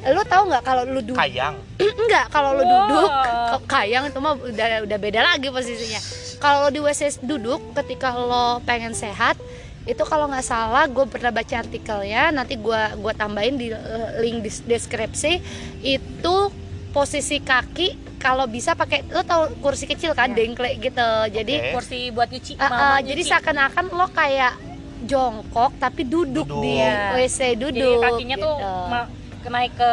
Lo 0.00 0.24
tahu 0.24 0.48
nggak 0.48 0.62
kalau 0.62 0.82
lu 0.82 1.02
duduk? 1.02 1.18
kayang 1.18 1.58
Enggak, 2.00 2.32
kalau 2.32 2.54
lo 2.54 2.62
Wow. 2.62 2.70
duduk 2.88 3.10
kok 3.52 3.62
kayang 3.68 4.08
itu 4.08 4.18
mah 4.18 4.34
udah 4.34 4.66
udah 4.82 4.98
beda 4.98 5.20
lagi 5.22 5.52
posisinya. 5.52 6.00
Kalau 6.38 6.64
lo 6.64 6.70
di 6.70 6.80
WC 6.80 7.20
duduk 7.20 7.60
ketika 7.76 8.14
lo 8.14 8.64
pengen 8.64 8.96
sehat 8.96 9.36
itu 9.88 10.04
kalau 10.04 10.28
nggak 10.28 10.44
salah 10.44 10.84
gue 10.84 11.06
pernah 11.06 11.32
baca 11.32 11.54
artikelnya 11.56 12.28
nanti 12.28 12.54
gue 12.54 12.80
gua 12.94 13.12
tambahin 13.12 13.56
di 13.56 13.72
eh, 13.72 13.80
link 14.20 14.44
di 14.44 14.50
deskripsi 14.68 15.32
itu 15.80 16.36
posisi 16.90 17.40
kaki 17.40 17.96
kalau 18.18 18.44
bisa 18.44 18.74
pakai 18.74 19.08
lo 19.08 19.24
tau 19.24 19.48
kursi 19.58 19.88
kecil 19.88 20.12
kan 20.12 20.28
Ya. 20.28 20.36
dengklek 20.38 20.76
gitu 20.82 21.08
jadi 21.32 21.54
Oke. 21.58 21.70
kursi 21.72 22.12
buat 22.12 22.28
nyuci 22.28 22.52
eh, 22.52 22.60
eh, 22.60 22.68
mama 22.68 23.00
jadi 23.00 23.22
seakan-akan 23.24 23.84
lo 23.90 24.06
kayak 24.10 24.54
jongkok 25.00 25.72
tapi 25.78 26.04
duduk, 26.04 26.44
Duduk. 26.44 26.60
di 26.60 26.76
Iya. 26.76 27.16
WC 27.16 27.38
duduk 27.56 27.72
jadi 27.72 28.04
kakinya 28.04 28.36
tuh 28.36 28.56
gitu. 28.56 28.74
ma- 28.86 29.10
naik 29.48 29.72
ke 29.72 29.92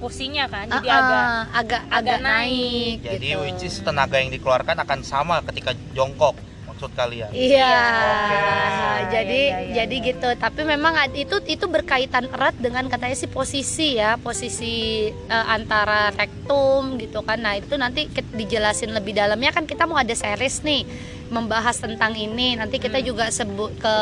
kursinya 0.00 0.48
kan 0.48 0.64
jadi 0.66 0.88
agak 0.88 1.20
ah, 1.20 1.44
agak 1.52 1.82
agak 1.82 1.82
agak 1.92 2.18
naik, 2.24 2.96
jadi 3.04 3.28
gitu. 3.28 3.42
which 3.44 3.62
is 3.62 3.76
tenaga 3.78 4.16
yang 4.16 4.32
dikeluarkan 4.32 4.80
akan 4.80 5.04
sama 5.04 5.44
ketika 5.44 5.76
jongkok 5.92 6.32
maksud 6.74 6.90
kalian 6.92 7.30
Iya, 7.30 7.74
Oke. 8.10 8.38
jadi 9.14 9.40
Iya, 9.40 9.58
iya, 9.62 9.74
jadi 9.82 9.96
gitu. 10.10 10.28
Tapi 10.34 10.60
memang 10.66 10.94
itu 11.14 11.36
itu 11.46 11.64
berkaitan 11.70 12.26
erat 12.28 12.54
dengan 12.58 12.90
katanya 12.90 13.14
sih 13.14 13.30
posisi 13.30 13.96
ya, 13.96 14.18
posisi 14.18 14.74
eh, 15.08 15.46
antara 15.46 16.10
rektum 16.10 16.98
gitu 16.98 17.22
kan. 17.22 17.38
Nah 17.38 17.54
itu 17.54 17.78
nanti 17.78 18.10
dijelasin 18.10 18.90
lebih 18.90 19.14
dalamnya 19.14 19.54
kan 19.54 19.64
kita 19.64 19.86
mau 19.86 19.96
ada 19.96 20.12
series 20.12 20.66
nih 20.66 20.82
membahas 21.30 21.78
tentang 21.78 22.12
ini. 22.14 22.58
Nanti 22.58 22.76
kita 22.76 22.98
Hmm. 22.98 23.06
juga 23.06 23.24
sebut 23.30 23.70
ke 23.78 23.94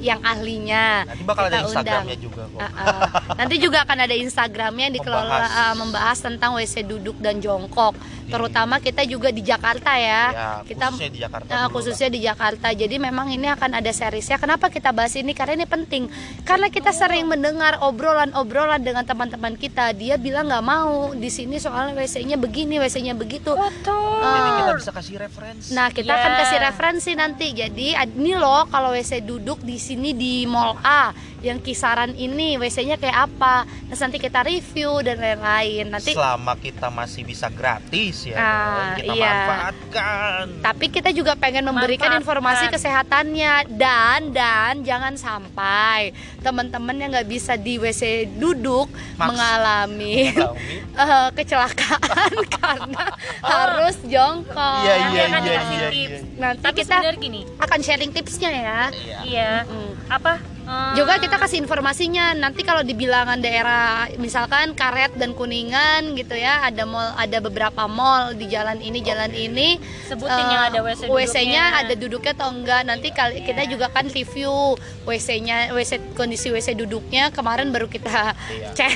yang 0.00 0.20
ahlinya. 0.20 1.04
nanti 1.04 1.22
bakal 1.22 1.44
ada 1.44 1.56
Kita 1.56 1.66
instagramnya 1.66 2.14
undang. 2.14 2.24
juga 2.24 2.42
kok 2.44 2.58
Ah, 2.58 2.70
ah. 2.74 3.00
Nanti 3.36 3.54
juga 3.58 3.78
akan 3.82 3.98
ada 4.00 4.14
Instagramnya 4.16 4.84
yang 4.84 4.94
dikelola 4.94 5.22
Membahas. 5.22 5.52
ah, 5.54 5.74
membahas 5.74 6.18
tentang 6.18 6.50
WC 6.54 6.74
duduk 6.82 7.16
dan 7.18 7.38
jongkok. 7.38 7.94
Terutama 8.26 8.78
kita 8.78 9.02
juga 9.04 9.28
di 9.28 9.38
Jakarta 9.40 9.94
ya. 9.94 10.22
ya 10.28 10.48
kita 10.62 10.88
khususnya 10.88 11.08
di 11.08 11.20
Jakarta 11.20 11.50
dulu 11.52 11.68
khususnya 11.72 12.08
di 12.08 12.20
Jakarta. 12.20 12.68
Jadi 12.72 12.96
memang 12.98 13.26
ini 13.28 13.46
akan 13.46 13.70
ada 13.72 13.90
seriesnya. 13.90 14.36
Kenapa 14.36 14.66
kita 14.66 14.90
bahas 14.90 15.14
ini? 15.14 15.30
Karena 15.30 15.54
ini 15.54 15.66
penting. 15.66 16.10
Karena 16.42 16.66
kita 16.66 16.90
sering 16.90 17.24
mendengar 17.24 17.78
obrolan-obrolan 17.80 18.80
dengan 18.80 19.02
teman-teman 19.02 19.54
kita. 19.54 19.92
Dia 19.92 20.16
bilang 20.16 20.46
nggak 20.46 20.64
mau 20.64 20.86
di 21.12 21.28
sini 21.28 21.56
soalnya 21.56 21.94
WC-nya 21.94 22.36
begini, 22.36 22.78
WC-nya 22.78 23.14
begitu. 23.14 23.52
lah. 23.52 23.70
jadi 24.16 24.50
kita 24.56 24.72
bisa 24.74 24.90
kasih 24.90 25.14
referensi 25.18 25.70
Nah, 25.70 25.88
kita 25.88 26.08
Ya. 26.08 26.16
akan 26.16 26.32
kasih 26.36 26.58
referensi 26.60 27.10
nanti. 27.12 27.46
Jadi 27.52 27.88
ad- 27.92 28.14
ini 28.16 28.32
loh 28.32 28.66
kalau 28.66 28.90
WC 28.90 29.20
duduk 29.20 29.62
di 29.66 29.82
sini 29.82 30.14
di 30.14 30.46
Mall 30.46 30.78
A 30.86 31.10
yang 31.38 31.58
kisaran 31.58 32.12
ini 32.12 32.56
WC-nya 32.56 32.96
kayak 32.96 33.28
apa. 33.28 33.54
Terus 33.86 34.00
nanti 34.00 34.18
kita 34.18 34.40
review 34.40 35.00
dan 35.00 35.16
lain-lain. 35.16 35.88
Nanti 35.88 36.12
selama 36.12 36.56
kita 36.56 36.88
masih 36.88 37.22
bisa 37.22 37.48
gratis 37.48 38.24
ya 38.24 38.36
Ah, 38.36 38.44
dong, 38.46 38.88
kita 38.98 39.12
iya. 39.12 39.32
manfaatkan 39.32 40.44
tapi 40.58 40.86
kita 40.88 41.10
juga 41.10 41.32
pengen 41.34 41.64
memberikan 41.64 42.08
Manfaatkan. 42.08 42.22
informasi 42.22 42.64
kesehatannya 42.68 43.52
dan 43.72 44.20
dan 44.30 44.82
jangan 44.82 45.14
sampai 45.14 46.10
teman-teman 46.40 46.94
yang 46.94 47.10
nggak 47.10 47.26
bisa 47.26 47.54
di 47.54 47.76
WC 47.76 48.02
duduk 48.34 48.88
Maks- 49.14 49.28
mengalami 49.28 50.30
Mengalami. 50.30 50.74
eh, 51.02 51.28
kecelakaan 51.32 52.32
karena 52.56 53.04
harus 53.40 53.96
jongkok. 54.02 54.82
Iya, 54.82 54.94
iya, 55.06 55.22
iya, 55.26 55.38
iya, 55.38 55.58
tips. 55.86 55.92
iya. 55.92 56.18
Nanti 56.36 56.62
tapi 56.62 56.78
kita 56.82 56.96
gini 57.16 57.40
akan 57.56 57.78
sharing 57.80 58.10
tipsnya 58.10 58.50
ya. 58.50 58.80
Iya. 58.90 59.18
iya 59.22 59.52
Mm. 59.66 59.92
apa 60.08 60.32
eh, 60.66 60.92
Juga 60.94 61.16
kita 61.16 61.38
kasih 61.38 61.62
informasinya. 61.62 62.34
Nanti 62.34 62.60
kalau 62.60 62.82
di 62.82 62.92
bilangan 62.92 63.38
daerah 63.38 64.10
misalkan 64.18 64.74
Karet 64.74 65.14
dan 65.14 65.32
Kuningan 65.32 66.12
gitu 66.12 66.34
ya 66.34 66.66
ada 66.66 66.82
mall 66.82 67.14
ada 67.14 67.38
beberapa 67.38 67.86
mall 67.86 68.34
di 68.34 68.46
jalan 68.46 68.82
ini 68.82 68.98
jalan 69.00 69.30
ini. 69.30 69.78
Sebutin 70.04 70.44
yang 70.44 70.68
ada 70.68 70.82
WC 70.82 71.06
WC-nya 71.06 71.80
ada 71.80 71.94
duduknya 71.94 72.32
atau 72.34 72.50
enggak. 72.50 72.82
Nanti 72.82 73.08
kali 73.10 73.40
kita 73.40 73.64
juga 73.66 73.86
kan 73.88 74.06
review 74.06 74.74
WC-nya 75.04 75.70
WC 75.70 76.14
kondisi 76.14 76.50
WC 76.50 76.74
duduknya. 76.74 77.30
Kemarin 77.30 77.70
baru 77.70 77.86
kita 77.86 78.34
Iya. 78.46 78.68
cek. 78.74 78.92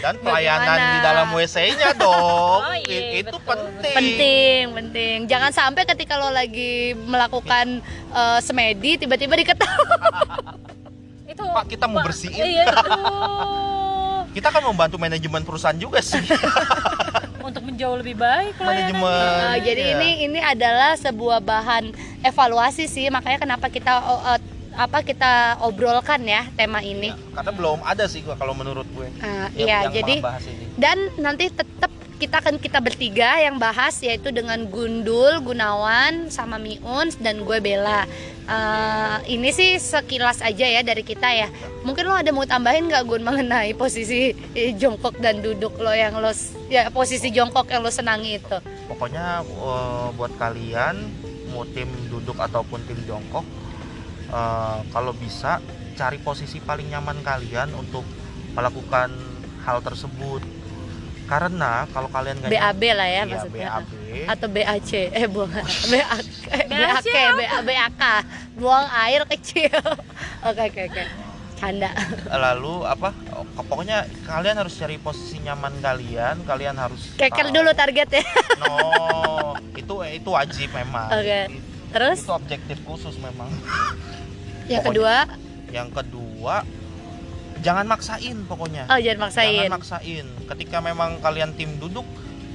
Dan 0.00 0.14
pelayanan 0.22 0.64
Bagaimana? 0.70 0.92
di 0.92 0.98
dalam 1.02 1.26
WC-nya 1.30 1.88
dong. 1.96 2.62
Oh, 2.70 2.76
iya, 2.86 3.20
itu 3.20 3.32
betul. 3.32 3.42
penting. 3.48 3.94
penting 3.96 4.62
penting. 4.72 5.16
Jangan 5.26 5.50
sampai 5.50 5.82
ketika 5.84 6.14
lo 6.16 6.30
lagi 6.30 6.94
melakukan 6.94 7.82
eh, 8.10 8.38
semedi 8.40 8.96
tiba-tiba 8.96 9.34
diketahui 9.34 9.86
Pak, 11.50 11.64
kita 11.68 11.84
mau 11.84 12.00
bersihin. 12.00 12.44
iya 12.46 12.64
aduh. 12.64 14.22
kita 14.36 14.48
kan 14.48 14.62
membantu 14.62 14.94
manajemen 14.96 15.42
perusahaan 15.42 15.74
juga 15.74 15.98
sih 16.00 16.22
untuk 17.42 17.62
menjauh 17.62 17.98
lebih 17.98 18.14
baik 18.14 18.54
pelayanannya. 18.54 18.94
manajemen 18.94 19.58
jadi 19.60 19.82
iya. 19.84 19.94
ini 19.96 20.10
ini 20.24 20.40
adalah 20.40 20.94
sebuah 20.94 21.38
bahan 21.40 21.90
evaluasi 22.22 22.86
sih 22.86 23.08
makanya 23.08 23.38
kenapa 23.40 23.66
kita 23.66 23.90
eh, 24.28 24.40
apa 24.72 25.02
kita 25.02 25.32
obrolkan 25.60 26.22
ya 26.22 26.46
tema 26.54 26.78
ini 26.80 27.10
karena 27.34 27.50
belum 27.50 27.82
ada 27.82 28.06
sih 28.06 28.22
gua 28.22 28.38
kalau 28.38 28.54
menurut 28.54 28.86
gue 28.88 29.10
Ah, 29.18 29.50
yang- 29.50 29.66
iya 29.66 29.78
yang 29.82 29.92
jadi 29.92 30.14
bahas 30.22 30.46
ini. 30.46 30.64
dan 30.78 30.96
nanti 31.16 31.50
tetap 31.50 31.90
kita 32.20 32.44
akan 32.44 32.60
kita 32.60 32.84
bertiga 32.84 33.40
yang 33.40 33.56
bahas 33.56 33.96
yaitu 34.04 34.28
dengan 34.28 34.60
Gundul, 34.68 35.40
Gunawan, 35.40 36.28
sama 36.28 36.60
Miun 36.60 37.08
dan 37.16 37.48
gue 37.48 37.58
Bella. 37.64 38.04
Eh, 38.44 39.16
ini 39.40 39.48
sih 39.56 39.80
sekilas 39.80 40.44
aja 40.44 40.68
ya 40.68 40.84
dari 40.84 41.00
kita 41.00 41.32
ya. 41.32 41.48
Mungkin 41.80 42.04
lo 42.04 42.12
ada 42.12 42.28
mau 42.28 42.44
tambahin 42.44 42.92
nggak 42.92 43.08
Gun 43.08 43.24
mengenai 43.24 43.72
posisi 43.72 44.36
jongkok 44.76 45.16
dan 45.16 45.40
duduk 45.40 45.80
lo 45.80 45.96
yang 45.96 46.20
lo 46.20 46.28
ya 46.68 46.92
posisi 46.92 47.32
jongkok 47.32 47.72
yang 47.72 47.80
lo 47.80 47.88
senangi 47.88 48.36
itu. 48.36 48.58
pokoknya 48.90 49.40
eh, 49.46 50.08
buat 50.18 50.36
kalian 50.36 50.96
mau 51.56 51.64
tim 51.64 51.88
duduk 52.12 52.36
ataupun 52.36 52.84
tim 52.84 53.00
jongkok 53.08 53.46
eh, 54.28 54.78
kalau 54.92 55.16
bisa 55.16 55.62
cari 55.96 56.20
posisi 56.20 56.60
paling 56.60 56.92
nyaman 56.92 57.24
kalian 57.24 57.72
untuk 57.72 58.04
melakukan 58.52 59.08
hal 59.64 59.78
tersebut 59.80 60.42
karena 61.30 61.86
kalau 61.88 62.10
kalian 62.10 62.36
nggak 62.36 62.50
BAB 62.50 62.82
lah 62.90 63.06
ya 63.06 63.14
iya, 63.14 63.22
maksudnya. 63.24 63.68
BAB 63.70 63.90
Atau 64.26 64.46
BAC, 64.50 64.90
eh 65.08 65.26
buang 65.26 65.50
BAK, 65.86 66.42
BAK? 66.66 67.06
BAK, 67.62 68.02
buang 68.58 68.86
air 68.98 69.22
kecil. 69.30 69.70
Oke 70.48 70.62
oke 70.66 70.80
oke, 70.88 71.02
canda. 71.54 71.92
lalu 72.44 72.82
apa 72.82 73.12
oh, 73.30 73.44
pokoknya 73.62 74.08
kalian 74.24 74.56
harus 74.56 74.74
cari 74.74 74.96
posisi 74.96 75.38
nyaman 75.38 75.78
kalian 75.78 76.42
kalian 76.42 76.74
harus 76.74 77.14
Keker 77.14 77.46
tahu. 77.46 77.56
dulu 77.60 77.70
targetnya. 77.70 78.24
no 78.58 78.74
itu 79.80 79.94
itu 80.10 80.28
wajib 80.28 80.68
memang 80.72 81.12
Oke. 81.12 81.40
Terus 81.90 82.18
itu 82.20 82.32
objektif 82.32 82.78
khusus 82.82 83.14
memang 83.18 83.52
yang 84.66 84.80
Pokoknya- 84.80 84.82
kedua 84.82 85.14
yang 85.70 85.88
kedua 85.92 86.54
jangan 87.60 87.86
maksain 87.86 88.36
pokoknya. 88.48 88.84
Oh 88.88 88.98
jangan 88.98 89.28
maksain. 89.28 89.56
Jangan 89.56 89.74
maksain. 89.76 90.26
Ketika 90.48 90.78
memang 90.80 91.20
kalian 91.20 91.54
tim 91.54 91.76
duduk 91.76 92.04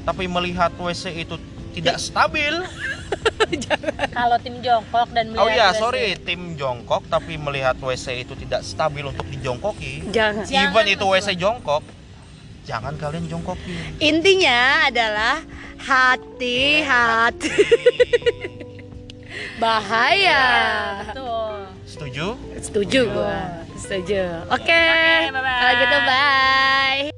tapi 0.05 0.29
melihat 0.29 0.73
WC 0.77 1.25
itu 1.25 1.37
tidak 1.73 1.97
stabil. 1.97 2.53
Kalau 4.17 4.37
tim 4.41 4.57
jongkok 4.65 5.07
dan 5.13 5.29
oh 5.37 5.45
melihat 5.45 5.53
iya 5.53 5.67
WC. 5.71 5.79
sorry 5.79 6.05
tim 6.21 6.41
jongkok 6.57 7.05
tapi 7.07 7.37
melihat 7.37 7.77
WC 7.77 8.25
itu 8.25 8.33
tidak 8.35 8.65
stabil 8.65 9.05
untuk 9.05 9.25
dijongkoki. 9.29 10.09
Jangan. 10.09 10.45
Jangan 10.45 10.71
even 10.73 10.85
itu 10.89 11.05
masuk. 11.05 11.15
WC 11.21 11.29
jongkok 11.37 11.83
jangan 12.65 12.97
kalian 12.97 13.29
jongkokin. 13.29 14.01
Intinya 14.01 14.89
adalah 14.89 15.45
hati-hati 15.77 17.53
bahaya. 19.57 20.21
Ya, 20.21 20.43
betul. 21.09 21.55
Setuju? 21.87 22.27
Setuju 22.59 22.99
gua. 23.13 23.39
Setuju. 23.79 24.49
Oke. 24.51 24.67
Oke, 24.67 25.31
bye-bye. 25.31 25.59
kalau 25.61 25.73
gitu 25.79 25.97
bye 26.07 27.14